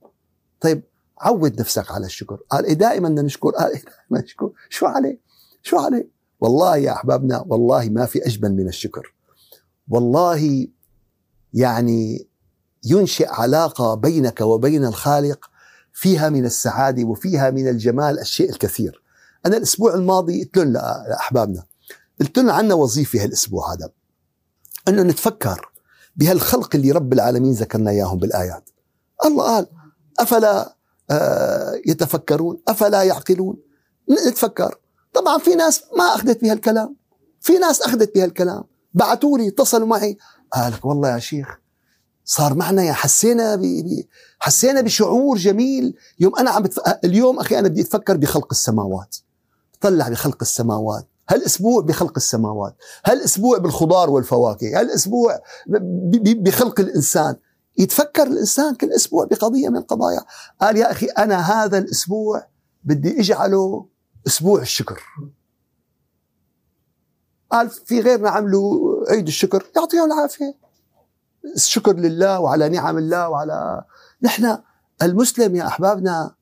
طيب 0.61 0.83
عود 1.19 1.61
نفسك 1.61 1.91
على 1.91 2.07
الشكر. 2.07 2.39
قال 2.51 2.65
إيه 2.65 2.73
دائما 2.73 3.09
بدنا 3.09 3.23
نشكر. 3.23 3.51
قال 3.51 3.73
إيه 3.73 3.85
دائما 3.85 4.25
نشكر. 4.25 4.51
شو 4.69 4.87
عليه؟ 4.87 5.21
شو 5.63 5.79
عليه؟ 5.79 6.11
والله 6.41 6.77
يا 6.77 6.93
أحبابنا 6.93 7.45
والله 7.47 7.89
ما 7.89 8.07
في 8.07 8.27
أجمل 8.27 8.57
من 8.57 8.69
الشكر. 8.69 9.15
والله 9.89 10.69
يعني 11.57 12.29
ينشئ 12.85 13.29
علاقة 13.29 13.95
بينك 13.95 14.41
وبين 14.41 14.85
الخالق 14.85 15.51
فيها 15.93 16.29
من 16.29 16.45
السعادة 16.45 17.05
وفيها 17.05 17.51
من 17.51 17.69
الجمال 17.69 18.21
الشيء 18.21 18.51
الكثير. 18.51 19.03
أنا 19.47 19.57
الأسبوع 19.57 19.95
الماضي 19.95 20.45
قلت 20.45 20.57
لهم 20.57 20.73
لأحبابنا 21.09 21.65
قلت 22.21 22.39
لهم 22.39 22.51
عنا 22.51 22.75
وظيفة 22.75 23.25
هالأسبوع 23.25 23.73
هذا 23.73 23.91
أنه 24.89 25.03
نتفكر 25.03 25.71
بهالخلق 26.17 26.75
اللي 26.75 26.91
رب 26.91 27.13
العالمين 27.13 27.53
ذكرنا 27.53 27.91
إياهم 27.91 28.19
بالآيات. 28.19 28.71
الله 29.25 29.45
قال 29.45 29.67
أفلا 30.19 30.77
آه، 31.11 31.81
يتفكرون؟ 31.87 32.61
أفلا 32.69 33.03
يعقلون؟ 33.03 33.57
نتفكر. 34.29 34.79
طبعا 35.13 35.39
في 35.39 35.55
ناس 35.55 35.85
ما 35.99 36.05
أخذت 36.05 36.43
بهالكلام 36.43 36.97
في 37.41 37.59
ناس 37.59 37.83
أخذت 37.83 38.15
بهالكلام. 38.15 38.65
بعثوا 38.97 39.39
لي 39.39 39.49
اتصلوا 39.49 39.87
معي. 39.87 40.19
قال 40.53 40.73
لك 40.73 40.85
والله 40.85 41.15
يا 41.15 41.19
شيخ 41.19 41.59
صار 42.25 42.55
معنا 42.55 42.83
يا 42.83 42.93
حسينا 42.93 43.57
ب... 43.57 43.61
ب... 43.61 44.07
حسينا 44.39 44.81
بشعور 44.81 45.37
جميل. 45.37 45.95
يوم 46.19 46.37
أنا 46.37 46.51
عم 46.51 46.63
بتف... 46.63 46.79
اليوم 47.05 47.39
أخي 47.39 47.59
أنا 47.59 47.69
بدي 47.69 47.81
أتفكر 47.81 48.17
بخلق 48.17 48.49
السماوات. 48.51 49.17
طلع 49.81 50.09
بخلق 50.09 50.39
السماوات. 50.43 51.09
هالأسبوع 51.29 51.83
بخلق 51.83 52.13
السماوات. 52.17 52.77
هالأسبوع 53.07 53.59
بالخضار 53.59 54.11
والفواكه. 54.11 54.81
هالأسبوع 54.81 55.41
بخلق 56.23 56.81
الإنسان. 56.81 57.37
يتفكر 57.79 58.23
الإنسان 58.23 58.75
كل 58.75 58.93
أسبوع 58.93 59.25
بقضية 59.25 59.69
من 59.69 59.77
القضايا 59.77 60.21
قال 60.61 60.77
يا 60.77 60.91
أخي 60.91 61.07
أنا 61.07 61.65
هذا 61.65 61.79
الأسبوع 61.79 62.47
بدي 62.85 63.21
أجعله 63.21 63.87
أسبوع 64.27 64.61
الشكر. 64.61 65.03
قال 67.51 67.71
في 67.71 68.01
غيرنا 68.01 68.31
عملوا 68.31 69.11
عيد 69.11 69.27
الشكر 69.27 69.67
يعطيهم 69.77 70.13
العافية. 70.13 70.55
الشكر 71.55 71.97
لله 71.97 72.41
وعلى 72.41 72.69
نعم 72.69 72.99
الله 72.99 73.29
وعلى 73.29 73.85
نحن 74.23 74.59
المسلم 75.03 75.57
يا 75.57 75.67
أحبابنا 75.67 76.35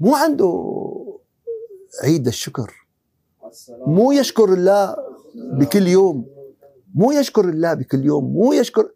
مو 0.00 0.14
عنده 0.14 0.80
عيد 2.02 2.26
الشكر. 2.26 2.86
مو 3.86 4.12
يشكر 4.12 4.52
الله 4.52 4.96
بكل 5.34 5.88
يوم. 5.88 6.26
مو 6.94 7.12
يشكر 7.12 7.48
الله 7.48 7.74
بكل 7.74 8.04
يوم. 8.04 8.32
مو 8.32 8.52
يشكر 8.52 8.90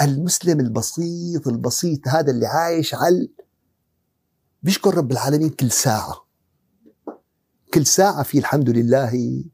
المسلم 0.00 0.60
البسيط 0.60 1.48
البسيط 1.48 2.08
هذا 2.08 2.30
اللي 2.30 2.46
عايش 2.46 2.94
على 2.94 3.28
بيشكر 4.62 4.94
رب 4.94 5.12
العالمين 5.12 5.50
كل 5.50 5.70
ساعة. 5.70 6.26
كل 7.74 7.86
ساعة 7.86 8.22
في 8.22 8.38
الحمد 8.38 8.70
لله 8.70 9.44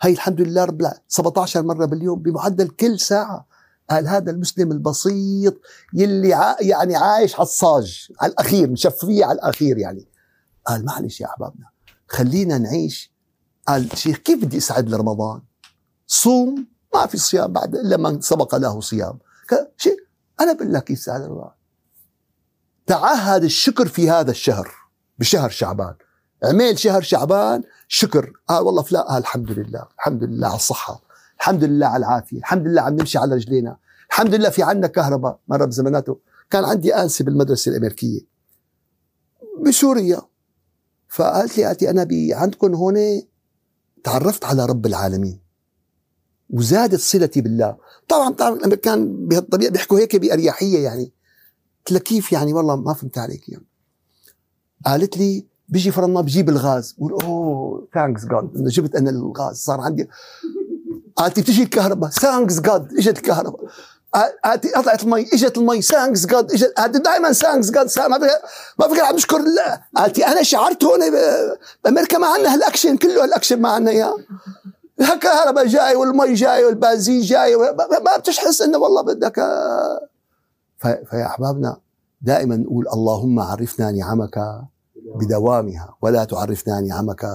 هي 0.00 0.12
الحمد 0.12 0.40
لله 0.40 0.64
رب 0.64 0.80
العالمين 0.80 1.02
17 1.08 1.62
مرة 1.62 1.86
باليوم 1.86 2.22
بمعدل 2.22 2.68
كل 2.68 3.00
ساعة. 3.00 3.46
قال 3.90 4.08
هذا 4.08 4.30
المسلم 4.30 4.72
البسيط 4.72 5.54
يلي 5.94 6.34
ع... 6.34 6.56
يعني 6.60 6.96
عايش 6.96 7.34
على 7.34 7.42
الصاج 7.42 8.08
على 8.20 8.32
الأخير 8.32 8.70
مشفية 8.70 9.24
على 9.24 9.38
الأخير 9.38 9.78
يعني. 9.78 10.08
قال 10.66 10.84
معلش 10.84 11.20
يا 11.20 11.26
أحبابنا 11.26 11.66
خلينا 12.08 12.58
نعيش. 12.58 13.12
قال 13.68 13.98
شيخ 13.98 14.16
كيف 14.16 14.44
بدي 14.44 14.58
أسعد 14.58 14.88
لرمضان؟ 14.88 15.42
صوم 16.06 16.66
ما 16.94 17.06
في 17.06 17.18
صيام 17.18 17.52
بعد 17.52 17.74
إلا 17.74 17.96
من 17.96 18.20
سبق 18.20 18.54
له 18.54 18.80
صيام. 18.80 19.18
شيء 19.76 19.96
أنا 20.40 20.52
بقول 20.52 20.72
لك 20.72 20.84
كيف 20.84 20.98
سعد 20.98 21.22
رمضان 21.22 21.50
تعهد 22.86 23.44
الشكر 23.44 23.88
في 23.88 24.10
هذا 24.10 24.30
الشهر 24.30 24.74
بشهر 25.18 25.50
شعبان. 25.50 25.94
عمل 26.44 26.78
شهر 26.78 27.02
شعبان 27.02 27.62
شكر. 27.88 28.32
قال 28.48 28.62
والله 28.64 28.82
فلان 28.82 29.02
قال 29.02 29.18
الحمد 29.18 29.50
لله 29.50 29.88
الحمد 29.98 30.24
لله 30.24 30.46
على 30.46 30.56
الصحة 30.56 31.02
الحمد 31.38 31.64
لله 31.64 31.86
على 31.86 32.06
العافية 32.06 32.38
الحمد 32.38 32.66
لله 32.66 32.82
عم 32.82 32.96
نمشي 32.96 33.18
على 33.18 33.34
رجلينا 33.34 33.76
الحمد 34.10 34.34
لله 34.34 34.50
في 34.50 34.62
عنا 34.62 34.86
كهرباء 34.86 35.40
مرة 35.48 35.64
بزماناته 35.64 36.18
كان 36.50 36.64
عندي 36.64 36.94
أنسة 36.94 37.24
بالمدرسة 37.24 37.70
الأمريكية 37.70 38.20
بسوريا 39.66 40.22
فقالت 41.08 41.58
لي 41.58 41.64
قالت 41.64 41.82
لي 41.82 42.04
بي 42.04 42.34
عندكم 42.34 42.74
هون 42.74 43.22
تعرفت 44.04 44.44
على 44.44 44.66
رب 44.66 44.86
العالمين 44.86 45.40
وزادت 46.50 47.00
صلتي 47.00 47.40
بالله. 47.40 47.76
طبعا 48.08 48.30
بتعرف 48.30 48.56
الأمريكان 48.56 49.26
بهالطريقه 49.26 49.70
بيحكوا 49.70 49.98
هيك 49.98 50.16
بأريحية 50.16 50.84
يعني. 50.84 51.12
قلت 51.78 51.92
لها 51.92 52.00
كيف 52.00 52.32
يعني؟ 52.32 52.52
والله 52.52 52.76
ما 52.76 52.94
فهمت 52.94 53.18
عليك 53.18 53.48
يعني. 53.48 53.66
قالت 54.86 55.16
لي 55.16 55.46
بيجي 55.68 55.90
فرضنا 55.90 56.20
بجيب 56.20 56.48
الغاز. 56.48 56.94
بقول 56.98 57.12
oh 57.22 57.88
thanks 57.94 58.24
God 58.24 58.50
انه 58.56 58.68
جبت 58.68 58.96
أنا 58.96 59.10
الغاز 59.10 59.56
صار 59.56 59.80
عندي 59.80 60.08
قالت 61.16 61.36
لي 61.36 61.42
بتجي 61.42 61.62
الكهرباء 61.62 62.10
thanks 62.10 62.60
God 62.60 62.92
إجت 62.92 63.18
الكهرباء. 63.18 63.60
طلعت 64.74 65.02
المي 65.02 65.22
إجت 65.32 65.58
المي 65.58 65.82
thanks 65.82 66.26
God 66.26 66.52
إجت 66.52 66.96
دائما 66.96 67.32
thanks 67.32 67.70
God 67.70 67.88
ما 68.10 68.18
فكر 68.18 68.28
ما 68.78 68.88
فكر 68.88 69.00
عم 69.00 69.14
نشكر 69.14 69.36
الله 69.36 69.80
قالت 69.96 70.18
أنا 70.18 70.42
شعرت 70.42 70.84
هون 70.84 71.00
بأمريكا 71.84 72.18
ما 72.18 72.26
عندنا 72.26 72.54
هالأكشن 72.54 72.96
كله 72.96 73.24
هالأكشن 73.24 73.60
ما 73.60 73.68
عندنا 73.68 73.90
إياه. 73.90 74.16
الكهرباء 75.00 75.66
جاي 75.66 75.96
والمي 75.96 76.34
جاي 76.34 76.64
والبنزين 76.64 77.20
جاي 77.20 77.56
ما 77.56 78.16
بتحس 78.18 78.62
إنه 78.62 78.78
والله 78.78 79.02
بدك 79.02 79.34
فيا 81.10 81.26
أحبابنا 81.26 81.76
دائما 82.22 82.56
نقول 82.56 82.88
اللهم 82.88 83.40
عرفنا 83.40 83.90
نعمك. 83.90 84.38
بدوامها 85.14 85.96
ولا 86.02 86.24
تعرفنا 86.24 86.80
نعمك 86.80 87.26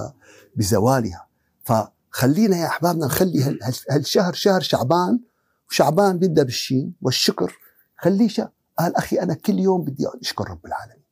بزوالها. 0.56 1.26
فخلينا 1.64 2.56
يا 2.56 2.66
أحبابنا 2.66 3.06
نخلي 3.06 3.58
هالشهر 3.90 4.32
شهر 4.32 4.60
شعبان 4.60 5.20
شعبان 5.70 6.18
بيبدأ 6.18 6.42
بالشين 6.42 6.94
والشكر. 7.02 7.58
خليه. 7.98 8.52
قال 8.78 8.96
أخي 8.96 9.16
أنا 9.16 9.34
كل 9.34 9.58
يوم 9.58 9.82
بدي 9.82 10.06
أشكر 10.22 10.50
رب 10.50 10.66
العالمين. 10.66 11.02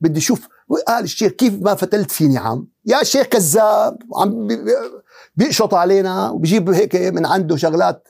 بدي 0.00 0.18
أشوف 0.18 0.48
قال 0.88 1.04
الشيخ 1.04 1.32
كيف 1.32 1.62
ما 1.62 1.74
فتلت 1.74 2.10
في 2.10 2.28
نعم 2.28 2.66
يا 2.86 3.02
شيخ 3.02 3.26
كذاب 3.26 3.98
عم 4.16 4.48
بيقشط 5.36 5.74
علينا 5.74 6.30
وبجيب 6.30 6.70
هيك 6.70 6.96
من 6.96 7.26
عنده 7.26 7.56
شغلات 7.56 8.08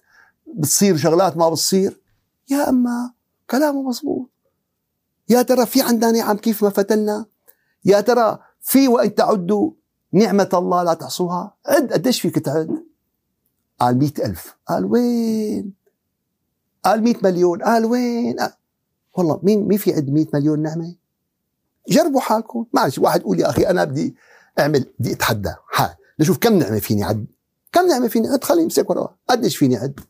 بتصير 0.54 0.96
شغلات 0.96 1.36
ما 1.36 1.50
بتصير. 1.50 2.00
يا 2.50 2.68
أما 2.68 3.12
كلامه 3.50 3.82
مزبوط 3.82 4.30
يا 5.28 5.42
ترى 5.42 5.66
في 5.66 5.82
عندنا 5.82 6.10
نعم 6.10 6.36
كيف 6.36 6.64
ما 6.64 6.70
فتلنا؟ 6.70 7.26
يا 7.84 8.00
ترى 8.00 8.38
في 8.60 8.88
وان 8.88 9.14
تعدوا 9.14 9.70
نعمة 10.12 10.48
الله 10.54 10.82
لا 10.82 10.94
تحصوها؟ 10.94 11.56
عد 11.66 11.92
قديش 11.92 12.20
فيك 12.20 12.38
تعد؟ 12.38 12.84
قال 13.80 13.98
مئة 13.98 14.26
ألف. 14.26 14.56
قال 14.68 14.84
وين؟ 14.84 15.72
قال 16.84 17.02
100 17.02 17.14
مليون. 17.22 17.62
قال 17.62 17.84
وين؟ 17.84 18.40
قال 18.40 18.52
والله 19.14 19.40
مين 19.42 19.68
مين 19.68 19.78
في 19.78 19.94
عد 19.94 20.10
100 20.10 20.26
مليون 20.34 20.62
نعمة؟ 20.62 20.94
جربوا 21.88 22.20
حالكم. 22.20 22.66
معلش 22.72 22.98
واحد 22.98 23.20
يقول 23.20 23.40
يا 23.40 23.50
أخي 23.50 23.62
أنا 23.62 23.84
بدي 23.84 24.16
أعمل 24.58 24.86
بدي 24.98 25.12
أتحدى. 25.12 25.54
حال. 25.70 25.94
نشوف 26.20 26.38
كم 26.38 26.58
نعمة 26.58 26.78
فيني 26.78 27.04
عد. 27.04 27.26
كم 27.72 27.86
نعمة 27.86 28.08
فيني 28.08 28.28
عد؟ 28.28 28.44
خليني 28.44 28.64
أمسك 28.64 28.90
ورقه 28.90 29.16
قديش 29.28 29.56
فيني 29.56 29.76
عد؟ 29.76 30.00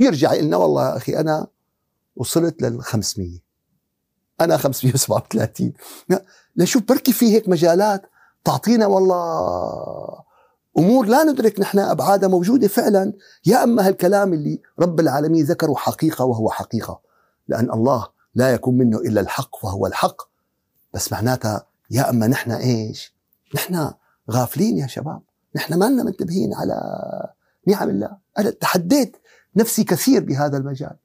يرجع 0.00 0.34
لنا 0.34 0.56
والله 0.56 0.88
يا 0.90 0.96
أخي 0.96 1.16
أنا 1.16 1.46
وصلت 2.16 2.62
لل 2.62 2.82
500 2.82 3.38
أنا 4.40 4.56
537 4.56 5.72
لشوف 6.56 6.82
بركي 6.88 7.12
في 7.12 7.34
هيك 7.34 7.48
مجالات 7.48 8.02
تعطينا 8.44 8.86
والله 8.86 10.22
أمور 10.78 11.06
لا 11.06 11.24
ندرك 11.24 11.60
نحن 11.60 11.78
أبعادها 11.78 12.28
موجودة 12.28 12.68
فعلا. 12.68 13.12
يا 13.46 13.64
أما 13.64 13.86
هالكلام 13.86 14.32
اللي 14.32 14.60
رب 14.78 15.00
العالمين 15.00 15.44
ذكره 15.44 15.74
حقيقة 15.74 16.24
وهو 16.24 16.50
حقيقة 16.50 17.00
لأن 17.48 17.70
الله 17.72 18.08
لا 18.34 18.52
يكون 18.52 18.78
منه 18.78 18.98
إلا 18.98 19.20
الحق 19.20 19.64
وهو 19.64 19.86
الحق. 19.86 20.22
بس 20.94 21.12
معناتها 21.12 21.66
يا 21.90 22.10
أما 22.10 22.26
نحن 22.26 22.50
إيش؟ 22.50 23.14
نحن 23.54 23.90
غافلين 24.30 24.78
يا 24.78 24.86
شباب. 24.86 25.22
نحن 25.56 25.74
ما 25.74 25.84
لنا 25.84 26.02
منتبهين 26.02 26.54
على 26.54 26.76
نعم 27.66 27.90
الله. 27.90 28.16
أنا 28.38 28.50
تحديت 28.50 29.16
نفسي 29.56 29.84
كثير 29.84 30.24
بهذا 30.24 30.56
المجال. 30.56 30.96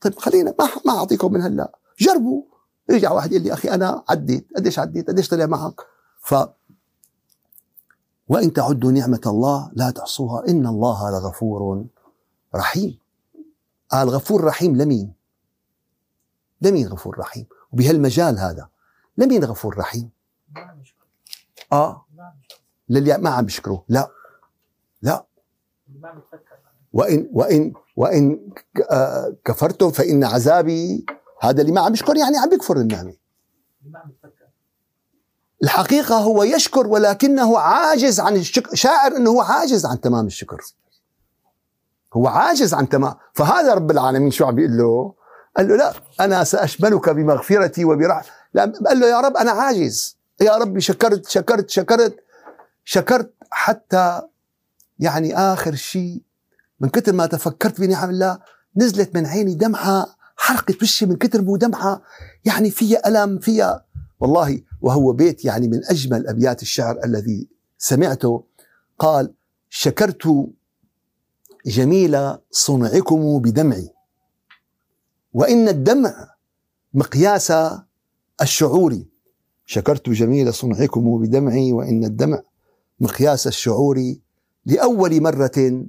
طيب 0.00 0.18
خلينا 0.18 0.54
ما 0.58 0.68
ما 0.86 0.98
أعطيكم 0.98 1.32
من 1.32 1.42
هلأ. 1.42 1.72
جربوا. 1.98 2.42
يرجع 2.90 3.12
واحد 3.12 3.32
يقول 3.32 3.44
لي 3.44 3.52
أخي 3.52 3.70
أنا 3.70 4.04
عديت 4.08 4.46
قديش 4.56 4.78
عديت 4.78 5.08
قديش 5.08 5.28
طلع 5.28 5.46
معك؟ 5.46 5.80
ف 6.20 6.34
وإن 8.28 8.52
تعدوا 8.52 8.92
نعمة 8.92 9.20
الله 9.26 9.70
لا 9.74 9.90
تحصوها. 9.90 10.48
إن 10.48 10.66
الله 10.66 11.10
لغفور 11.10 11.86
رحيم. 12.54 12.98
قال 13.88 14.08
غفور 14.08 14.44
رحيم 14.44 14.76
لمين؟ 14.76 15.12
لمين 16.62 16.88
غفور 16.88 17.18
رحيم؟ 17.18 17.46
وبهالمجال 17.72 18.38
هذا 18.38 18.68
لمين 19.18 19.44
غفور 19.44 19.78
رحيم؟ 19.78 20.10
آه. 21.72 22.06
للي 22.88 23.18
ما 23.18 23.30
عم 23.30 23.44
بيشكروه. 23.44 23.84
لا. 23.88 24.08
لا. 25.02 25.26
وإن 26.92 27.28
وإن 27.32 27.72
وإن 27.96 28.50
آه، 28.90 29.36
كفرتم 29.44 29.90
فإن 29.90 30.24
عذابي 30.24 31.06
هذا 31.40 31.60
اللي 31.60 31.72
ما 31.72 31.80
عم 31.80 31.92
بيشكر 31.92 32.16
يعني 32.16 32.38
عم 32.38 32.48
بيكفر 32.48 32.76
النعمة 32.76 33.14
الحقيقة 35.62 36.18
هو 36.18 36.42
يشكر 36.42 36.86
ولكنه 36.86 37.58
عاجز 37.58 38.20
عن 38.20 38.36
الشكر 38.36 38.74
شاعر 38.74 39.16
أنه 39.16 39.30
هو 39.30 39.40
عاجز 39.40 39.86
عن 39.86 40.00
تمام 40.00 40.26
الشكر. 40.26 40.60
هو 42.14 42.28
عاجز 42.28 42.74
عن 42.74 42.88
تمام 42.88 43.14
فهذا 43.34 43.74
رب 43.74 43.90
العالمين 43.90 44.30
شو 44.30 44.44
عم 44.44 44.54
بيقول 44.54 44.78
له؟ 44.78 45.14
قال 45.56 45.68
له 45.68 45.76
لا 45.76 45.92
أنا 46.20 46.44
سأشملك 46.44 47.08
بمغفرتي 47.08 47.84
وبرحمة 47.84 48.30
لا 48.54 48.72
قال 48.86 49.00
له 49.00 49.06
يا 49.06 49.20
رب 49.20 49.36
أنا 49.36 49.50
عاجز. 49.50 50.18
يا 50.40 50.56
ربي 50.56 50.80
شكرت 50.80 51.28
شكرت 51.28 51.70
شكرت 51.70 52.16
شكرت 52.84 53.34
حتى 53.50 54.22
يعني 54.98 55.38
آخر 55.38 55.74
شيء 55.74 56.22
من 56.80 56.88
كثر 56.88 57.12
ما 57.12 57.26
تفكرت 57.26 57.80
بنعم 57.80 58.10
الله 58.10 58.38
نزلت 58.76 59.14
من 59.14 59.26
عيني 59.26 59.54
دمعة 59.54 60.06
حرقت 60.40 60.82
وشي 60.82 61.06
من 61.06 61.16
كثر 61.16 61.42
مو 61.42 61.56
دمعة. 61.56 62.02
يعني 62.44 62.70
فيها 62.70 63.08
ألم 63.08 63.38
فيها 63.38 63.84
والله. 64.20 64.62
وهو 64.80 65.12
بيت 65.12 65.44
يعني 65.44 65.68
من 65.68 65.84
أجمل 65.84 66.26
أبيات 66.26 66.62
الشعر 66.62 67.04
الذي 67.04 67.48
سمعته. 67.78 68.44
قال 68.98 69.34
شكرت 69.68 70.48
جميل 71.66 72.36
صنعكم 72.50 73.38
بدمعي. 73.38 73.88
وإن 75.32 75.68
الدمع 75.68 76.34
مقياس 76.94 77.52
الشعور. 78.42 79.02
شكرت 79.66 80.10
جميل 80.10 80.54
صنعكم 80.54 81.18
بدمعي. 81.18 81.72
وإن 81.72 82.04
الدمع 82.04 82.42
مقياس 83.00 83.46
الشعور. 83.46 84.14
لأول 84.66 85.22
مرة 85.22 85.86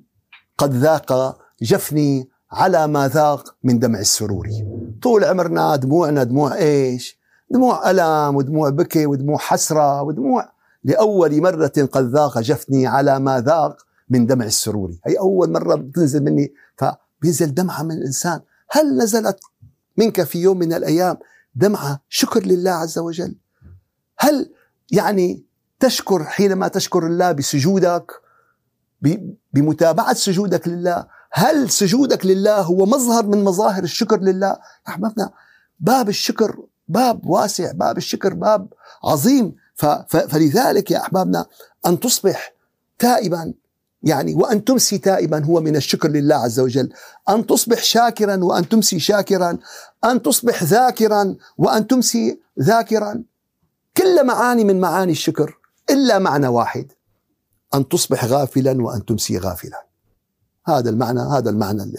قد 0.58 0.74
ذاق 0.74 1.40
جفني 1.62 2.30
على 2.52 2.88
ما 2.88 3.08
ذاق 3.08 3.56
من 3.64 3.80
دمع 3.80 4.00
السرور. 4.00 4.50
طول 5.02 5.24
عمرنا 5.24 5.76
دموعنا 5.76 6.24
دموع 6.24 6.56
إيش؟ 6.56 7.20
دموع 7.52 7.92
ألم 7.92 8.36
ودموع 8.36 8.70
بكي 8.70 9.06
ودموع 9.06 9.38
حسرة 9.38 10.02
ودموع 10.02 10.52
لأول 10.84 11.42
مرة 11.42 11.88
قد 11.92 12.10
ذاق 12.10 12.40
جفني 12.40 12.88
على 12.88 13.20
ما 13.20 13.42
ذاق 13.42 13.78
من 14.10 14.26
دمع 14.26 14.46
السرور. 14.46 14.92
هي 15.06 15.20
أول 15.20 15.52
مرة 15.52 15.76
بتنزل 15.76 16.24
مني 16.24 16.54
فبينزل 16.78 17.54
دمعة 17.54 17.84
من 17.84 17.92
الإنسان. 17.92 18.42
هل 18.72 18.98
نزلت 18.98 19.40
منك 19.98 20.24
في 20.24 20.42
يوم 20.42 20.60
من 20.60 20.74
الأيام 20.74 21.18
دمعة؟ 21.56 22.02
شكر 22.10 22.46
لله 22.46 22.72
عز 22.72 23.00
وجل. 23.00 23.36
هل 24.18 24.52
يعني 24.92 25.46
تشكر 25.80 26.24
حينما 26.24 26.68
تشكر 26.68 27.08
الله 27.08 27.32
بسجودك؟ 27.32 28.12
بمتابعة 29.54 30.14
سجودك 30.14 30.68
لله؟ 30.68 31.19
هل 31.32 31.70
سجودك 31.70 32.26
لله 32.26 32.62
هو 32.62 32.86
مظهر 32.86 33.26
من 33.26 33.44
مظاهر 33.44 33.84
الشكر 33.84 34.20
لله؟ 34.20 34.48
يا 34.48 34.60
أحبابنا 34.88 35.32
باب 35.80 36.10
الشكر 36.10 36.58
باب 36.88 37.26
واسع 37.26 37.72
باب 37.72 37.98
الشكر 37.98 38.34
باب 38.34 38.74
عظيم. 39.04 39.56
فلذلك 40.10 40.92
يا 40.92 41.02
أحبابنا 41.02 41.46
أن 41.86 42.00
تصبح 42.00 42.54
تائبا 43.00 43.54
يعني 44.04 44.34
وأن 44.36 44.64
تمسي 44.64 44.98
تائبا 44.98 45.46
هو 45.46 45.62
من 45.62 45.76
الشكر 45.76 46.10
لله 46.10 46.36
عز 46.36 46.60
وجل. 46.60 46.94
أن 47.30 47.46
تصبح 47.46 47.84
شاكرا 47.84 48.44
وأن 48.44 48.70
تمسي 48.70 49.00
شاكرا. 49.00 49.58
أن 50.06 50.22
تصبح 50.22 50.64
ذاكرا 50.64 51.36
وأن 51.58 51.88
تمسي 51.88 52.40
ذاكرا. 52.60 53.24
كل 53.98 54.26
معاني 54.26 54.64
من 54.64 54.80
معاني 54.80 55.12
الشكر 55.12 55.58
إلا 55.90 56.20
معنى 56.20 56.48
واحد 56.48 56.92
أن 57.74 57.88
تصبح 57.88 58.26
غافلا 58.26 58.82
وأن 58.82 59.06
تمسي 59.06 59.38
غافلا. 59.38 59.89
هذا 60.78 60.90
المعنى 60.90 61.20
هذا 61.20 61.50
المعنى 61.50 61.92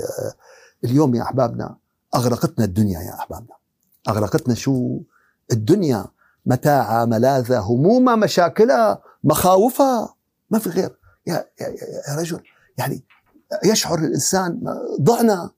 اليوم 0.85 1.15
يا 1.15 1.23
أحبابنا 1.23 1.77
أغرقتنا 2.15 2.65
الدنيا 2.65 3.01
يا 3.01 3.15
أحبابنا. 3.15 3.55
أغرقتنا 4.09 4.55
شو؟ 4.55 5.01
الدنيا 5.53 6.07
متاعها 6.47 7.05
ملاذها 7.05 7.59
همومها 7.59 8.17
مشاكلها 8.17 9.03
مخاوفها 9.25 10.15
ما 10.51 10.59
في 10.59 10.71
غير. 10.71 10.99
يا, 11.27 11.45
يا, 11.61 11.67
يا 12.09 12.17
رجل 12.17 12.41
يعني 12.79 13.05
يشعر 13.65 13.99
الإنسان 13.99 14.61
ضعنا. 15.01 15.51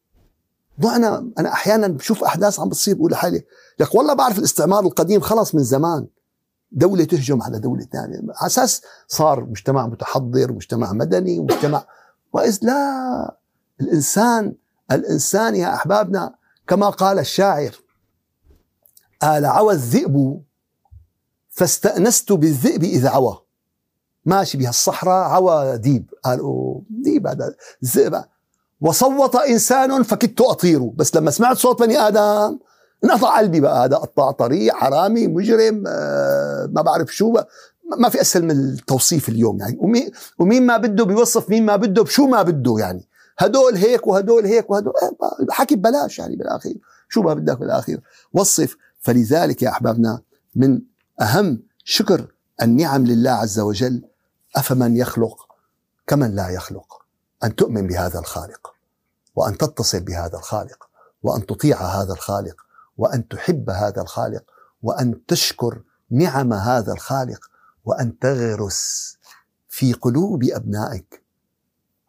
ضعنا. 0.81 1.31
أنا 1.39 1.53
أحيانا 1.53 1.89
بشوف 1.89 2.25
أحداث 2.25 2.61
عم 2.61 2.69
بتصير 2.69 2.95
بقول 2.95 3.13
لحالي 3.13 3.45
لك 3.81 3.95
والله 3.95 4.15
بعرف 4.15 4.39
الاستعمار 4.39 4.85
القديم 4.85 5.21
خلص 5.21 5.55
من 5.55 5.63
زمان. 5.63 6.07
دولة 6.73 7.05
تهجم 7.05 7.43
على 7.43 7.59
دولة 7.59 7.87
ثانية 7.93 8.17
على 8.17 8.47
أساس 8.47 8.83
صار 9.09 9.45
مجتمع 9.45 9.87
متحضر 9.87 10.53
مجتمع 10.53 10.93
مدني 10.93 11.41
مجتمع 11.41 11.85
وإذ 12.33 12.59
لا 12.63 13.37
الإنسان 13.81 14.55
الإنسان 14.93 15.57
يا 15.57 15.75
أحبابنا 15.75 16.35
كما 16.69 16.91
قال 16.91 17.19
الشاعر 17.19 17.77
آل 19.23 19.47
عوى 19.47 19.73
الذئب 19.73 20.43
فاستأنست 21.51 22.33
بالذئب 22.33 22.83
إذ 22.83 23.07
عوى. 23.07 23.39
ماشي 24.25 24.59
بهالصحراء 24.59 25.29
عوى 25.29 25.79
ديب. 25.79 26.11
قال 26.25 26.41
ديب 26.91 27.27
هذا 27.27 27.55
الذئب. 27.83 28.25
وصوت 28.81 29.37
إنسان 29.37 30.03
فكدت 30.03 30.41
أطير. 30.41 30.83
بس 30.83 31.17
لما 31.17 31.31
سمعت 31.31 31.57
صوت 31.57 31.83
بني 31.83 31.99
آدم 31.99 32.59
انقطع 33.05 33.39
قلبي 33.39 33.61
بقى. 33.61 33.85
هذا 33.85 33.97
قطاع 33.97 34.31
طريق 34.31 34.75
حرامي 34.75 35.27
مجرم 35.27 35.85
آه 35.87 36.67
ما 36.73 36.83
بعرف 36.83 37.15
شو 37.15 37.33
بقى. 37.33 37.49
ما 37.99 38.09
في 38.09 38.21
أسهل 38.21 38.45
من 38.45 38.51
التوصيف 38.51 39.29
اليوم 39.29 39.61
يعني. 39.61 39.77
ومين 39.81 40.11
ومين 40.39 40.67
ما 40.67 40.77
بده 40.77 41.05
بيوصف 41.05 41.51
مين 41.51 41.67
ما 41.67 41.77
بده 41.77 42.03
بشو 42.03 42.27
ما 42.27 42.43
بده 42.43 42.79
يعني. 42.79 43.09
هدول 43.39 43.77
هيك 43.77 44.07
وهدول 44.07 44.47
هيك 44.47 44.71
وهدول 44.71 44.93
آه، 45.03 45.47
حكي 45.51 45.77
ببلاش 45.77 46.19
يعني 46.19 46.37
بالاخير 46.37 46.77
شو 47.09 47.23
ما 47.23 47.35
بدك 47.35 47.59
بالاخير 47.59 48.01
وصف. 48.33 48.77
فلذلك 49.01 49.63
يا 49.63 49.69
أحبابنا 49.69 50.21
من 50.55 50.81
أهم 51.21 51.63
شكر 51.85 52.33
النعم 52.63 53.07
لله 53.07 53.31
عز 53.31 53.61
وجل 53.61 54.03
أفمن 54.57 54.97
يخلق 54.97 55.37
كمن 56.07 56.35
لا 56.35 56.49
يخلق. 56.49 57.03
أن 57.45 57.55
تؤمن 57.55 57.87
بهذا 57.87 58.19
الخالق 58.19 58.75
وأن 59.37 59.59
تتصل 59.59 60.01
بهذا 60.01 60.39
الخالق 60.39 60.89
وأن 61.23 61.47
تطيع 61.47 61.83
هذا 61.83 62.13
الخالق 62.13 62.57
وأن 62.99 63.29
تحب 63.29 63.71
هذا 63.71 64.03
الخالق 64.03 64.45
وأن 64.83 65.27
تشكر 65.27 65.83
نعم 66.11 66.53
هذا 66.53 66.93
الخالق 66.93 67.51
وأن 67.85 68.19
تغرس 68.19 69.17
في 69.69 69.93
قلوب 69.93 70.45
أبنائك. 70.45 71.23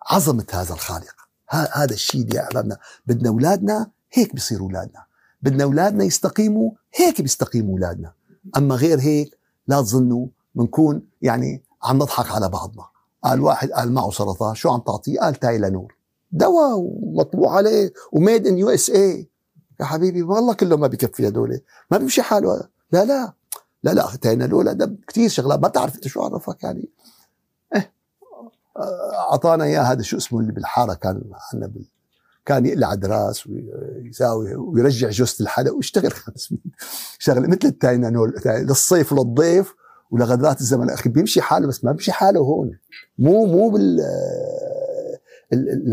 عظمة 0.09 0.45
هذا 0.51 0.73
الخالق. 0.73 1.15
هذا 1.49 1.93
الشيء 1.93 2.35
يا 2.35 2.43
احبابنا 2.43 2.77
بدنا 3.05 3.29
أولادنا 3.29 3.91
هيك 4.13 4.33
بيصيروا 4.33 4.67
أولادنا. 4.67 5.05
بدنا 5.41 5.63
أولادنا 5.63 6.03
يستقيموا 6.03 6.71
هيك 6.95 7.21
بيستقيموا 7.21 7.73
أولادنا. 7.73 8.13
أما 8.57 8.75
غير 8.75 8.99
هيك 8.99 9.37
لا 9.67 9.81
تظنوا 9.81 10.27
بنكون 10.55 11.07
يعني 11.21 11.63
عم 11.83 11.95
نضحك 11.95 12.31
على 12.31 12.49
بعضنا. 12.49 12.85
قال 13.23 13.41
واحد 13.41 13.71
قال 13.71 13.91
معه 13.91 14.11
سرطان 14.11 14.55
شو 14.55 14.69
عم 14.69 14.79
تعطيه 14.79 15.19
قال 15.19 15.35
Tylenol 15.35 15.95
دواء 16.31 16.75
ومطبوع 16.77 17.55
عليه 17.55 17.93
و 18.11 18.19
made 18.19 18.47
in 18.47 18.57
USA 18.57 19.29
يا 19.79 19.85
حبيبي 19.85 20.21
والله 20.21 20.53
كله 20.53 20.77
ما 20.77 20.87
بكفي 20.87 21.27
هدول. 21.27 21.61
ما 21.91 21.97
بيمشي 21.97 22.21
حاله. 22.21 22.67
لا 22.91 23.05
لا. 23.05 23.33
لا 23.83 23.91
لا 23.91 24.15
تايلانور 24.21 24.71
ده 24.71 24.95
كثير 25.07 25.29
شغلات. 25.29 25.59
ما 25.59 25.67
تعرف 25.67 25.95
أنت 25.95 26.07
شو 26.07 26.21
عرفك 26.21 26.63
يعني؟ 26.63 26.89
إيه 27.75 27.93
أعطانا 29.31 29.63
اياه 29.63 29.81
هذا 29.81 30.01
شو 30.01 30.17
اسمه 30.17 30.39
اللي 30.39 30.51
بالحارة 30.51 30.93
كان 30.93 31.21
عندنا 31.53 31.67
بال... 31.67 31.85
كان 32.45 32.65
يقلع 32.65 32.93
دراس 32.93 33.47
ويساوي 33.47 34.55
ويرجع 34.55 35.09
جوزة 35.09 35.35
الحلق 35.41 35.73
ويشتغل 35.73 36.11
خمس 36.11 36.53
شغلة 37.19 37.47
مثل 37.47 37.59
التاينانول 37.65 38.35
للصيف 38.45 39.13
وللضيف 39.13 39.73
ولغدرات 40.11 40.61
الزمن 40.61 40.83
الأخير. 40.83 41.11
بيمشي 41.11 41.41
حاله 41.41 41.67
بس 41.67 41.83
ما 41.83 41.91
بيمشي 41.91 42.11
حاله 42.11 42.39
هون. 42.39 42.77
مو 43.17 43.45
مو 43.45 43.69
بال 43.69 43.99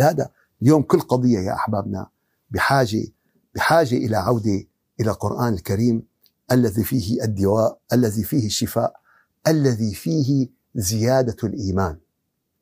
هذا 0.00 0.30
اليوم 0.62 0.82
كل 0.82 1.00
قضية 1.00 1.38
يا 1.38 1.52
أحبابنا 1.52 2.06
بحاجة 2.50 3.06
بحاجة 3.54 3.94
إلى 3.94 4.16
عودة 4.16 4.64
إلى 5.00 5.10
القرآن 5.10 5.54
الكريم. 5.54 6.09
الذي 6.52 6.84
فيه 6.84 7.24
الدواء 7.24 7.78
الذي 7.92 8.24
فيه 8.24 8.46
الشفاء 8.46 9.00
الذي 9.46 9.94
فيه 9.94 10.48
زيادة 10.74 11.36
الإيمان. 11.44 11.96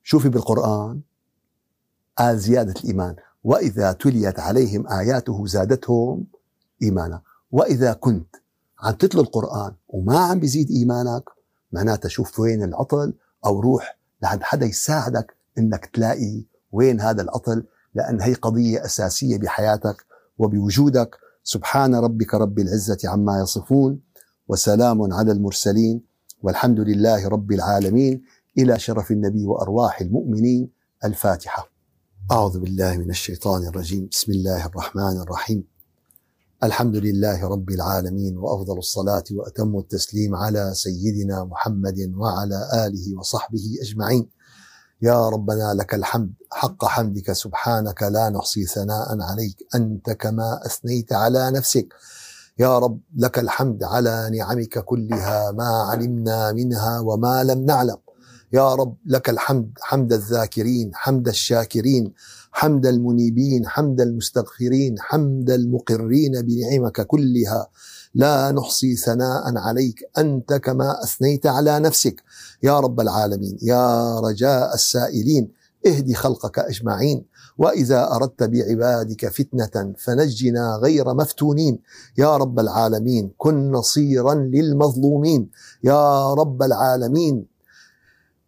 شوفي 0.03 0.29
بالقرآن. 0.29 1.01
قال 2.19 2.39
زيادة 2.39 2.75
الإيمان. 2.81 3.17
وإذا 3.45 3.93
تليت 3.93 4.41
عليهم 4.41 4.89
آياته 4.89 5.47
زادتهم 5.47 6.27
إيمانا. 6.83 7.23
وإذا 7.53 7.93
كنت 7.93 8.37
عم 8.81 8.95
تتلو 8.95 9.21
القرآن 9.21 9.75
وما 9.89 10.19
عم 10.19 10.41
بيزيد 10.41 10.71
إيمانك 10.71 11.25
معناتها 11.73 12.09
شوف 12.09 12.41
وين 12.41 12.63
العطل 12.63 13.15
أو 13.47 13.61
روح 13.61 13.99
لعند 14.23 14.43
حدا 14.43 14.67
يساعدك 14.67 15.37
إنك 15.59 15.87
تلاقي 15.87 16.45
وين 16.73 17.01
هذا 17.01 17.23
العطل 17.23 17.65
لأن 17.95 18.21
هي 18.21 18.35
قضية 18.35 18.85
أساسية 18.85 19.39
بحياتك 19.39 20.05
وبوجودك 20.39 21.17
سبحان 21.55 21.95
ربك 21.95 22.35
رب 22.35 22.59
العزة 22.59 22.99
عما 23.05 23.41
يصفون 23.41 24.01
وسلام 24.49 25.13
على 25.13 25.33
المرسلين 25.33 26.05
والحمد 26.43 26.81
لله 26.81 27.29
رب 27.29 27.53
العالمين. 27.53 28.23
إلى 28.59 28.79
شرف 28.79 29.11
النبي 29.11 29.45
وأرواح 29.47 30.01
المؤمنين. 30.01 30.71
الفاتحة. 31.05 31.71
أعوذ 32.31 32.61
بالله 32.61 32.97
من 32.99 33.11
الشيطان 33.11 33.67
الرجيم. 33.67 34.09
بسم 34.13 34.33
الله 34.33 34.67
الرحمن 34.67 35.21
الرحيم. 35.21 35.65
الحمد 36.63 36.97
لله 36.97 37.49
رب 37.49 37.71
العالمين 37.71 38.39
وأفضل 38.39 38.79
الصلاة 38.79 39.25
وأتم 39.33 39.79
التسليم 39.79 40.35
على 40.35 40.71
سيدنا 40.75 41.45
محمد 41.45 42.13
وعلى 42.17 42.87
آله 42.87 43.19
وصحبه 43.19 43.65
أجمعين. 43.83 44.29
يا 45.03 45.29
ربنا 45.29 45.75
لك 45.75 45.95
الحمد 45.95 46.33
حق 46.51 46.85
حمدك 46.85 47.33
سبحانك 47.33 48.03
لا 48.03 48.29
نحصي 48.29 48.67
ثناء 48.67 49.21
عليك 49.21 49.67
أنت 49.75 50.11
كما 50.11 50.61
أثنيت 50.67 51.13
على 51.13 51.51
نفسك. 51.51 51.95
يا 52.59 52.79
رب 52.79 53.01
لك 53.17 53.39
الحمد 53.39 53.85
على 53.85 54.31
نعمك 54.33 54.79
كلها 54.79 55.51
ما 55.53 55.69
علمنا 55.91 56.53
منها 56.53 57.01
وما 57.01 57.45
لم 57.45 57.65
نعلم. 57.65 57.97
يا 58.53 58.75
رب 58.75 58.97
لك 59.07 59.31
الحمد 59.31 59.71
حمد 59.81 60.13
الذاكرين 60.13 60.91
حمد 60.95 61.29
الشاكرين 61.29 62.13
حمد 62.53 62.87
المنيبين 62.87 63.69
حمد 63.69 64.01
المستغفرين 64.01 64.95
حمد 65.01 65.51
المقرين 65.51 66.43
بنعمك 66.43 67.01
كلها. 67.07 67.69
لا 68.15 68.53
نحصي 68.53 68.97
ثناء 68.97 69.57
عليك 69.59 70.11
أنت 70.19 70.55
كما 70.55 71.03
أثنيت 71.05 71.47
على 71.47 71.79
نفسك. 71.79 72.23
يا 72.63 72.81
رب 72.81 73.01
العالمين 73.01 73.59
يا 73.63 74.21
رجاء 74.21 74.75
السائلين 74.75 75.59
اهدي 75.87 76.15
خلقك 76.15 76.59
أجمعين. 76.59 77.25
وإذا 77.59 78.13
أردت 78.13 78.43
بعبادك 78.43 79.29
فتنة 79.29 79.95
فنجنا 79.99 80.79
غير 80.83 81.15
مفتونين. 81.15 81.79
يا 82.19 82.37
رب 82.37 82.61
العالمين 82.61 83.33
كن 83.39 83.71
نصيرا 83.73 84.35
للمظلومين. 84.35 85.51
يا 85.85 86.35
رب 86.35 86.63
العالمين 86.63 87.47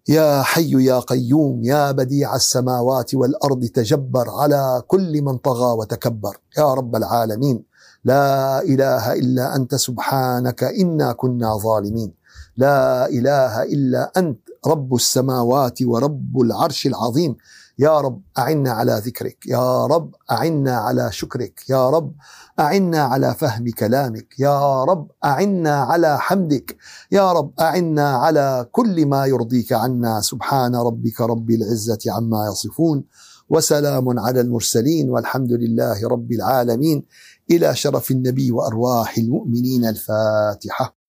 يا 0.09 0.43
حي 0.43 0.85
يا 0.85 0.99
قيوم 0.99 1.65
يا 1.65 1.91
بديع 1.91 2.37
السماوات 2.37 3.15
والأرض 3.15 3.65
تجبر 3.65 4.31
على 4.31 4.83
كل 4.87 5.23
من 5.23 5.39
طغى 5.39 5.73
وتكبر. 5.79 6.41
يا 6.59 6.75
رب 6.75 6.97
العالمين 6.97 7.65
لا 8.05 8.63
إله 8.63 9.13
إلا 9.13 9.57
أنت 9.57 9.75
سبحانك 9.75 10.65
إنا 10.65 11.13
كنا 11.13 11.57
ظالمين. 11.57 12.20
لا 12.61 13.09
إله 13.09 13.63
إلا 13.63 14.13
أنت 14.17 14.41
رب 14.67 14.95
السماوات 14.95 15.79
ورب 15.83 16.41
العرش 16.41 16.87
العظيم. 16.87 17.37
يا 17.79 18.01
رب 18.01 18.21
أعنا 18.39 18.71
على 18.73 19.03
ذكرك 19.07 19.47
يا 19.47 19.87
رب 19.87 20.15
أعنا 20.31 20.75
على 20.77 21.13
شكرك 21.13 21.71
يا 21.71 21.91
رب 21.91 22.13
أعنا 22.61 23.01
على 23.03 23.35
فهم 23.35 23.71
كلامك 23.71 24.29
يا 24.39 24.85
رب 24.85 25.11
أعنا 25.25 25.75
على 25.91 26.19
حمدك 26.19 26.77
يا 27.13 27.33
رب 27.33 27.51
أعنا 27.61 28.17
على 28.17 28.67
كل 28.73 29.07
ما 29.07 29.27
يرضيك 29.27 29.73
عنا. 29.73 30.21
سبحان 30.21 30.77
ربك 30.77 31.21
رب 31.21 31.51
العزة 31.51 31.99
عما 32.09 32.49
يصفون 32.53 33.05
وسلام 33.49 34.19
على 34.19 34.41
المرسلين 34.41 35.11
والحمد 35.11 35.53
لله 35.53 36.09
رب 36.09 36.33
العالمين. 36.33 37.07
إلى 37.51 37.75
شرف 37.75 38.11
النبي 38.11 38.53
وأرواح 38.53 39.19
المؤمنين 39.19 39.85
الفاتحة. 39.85 41.00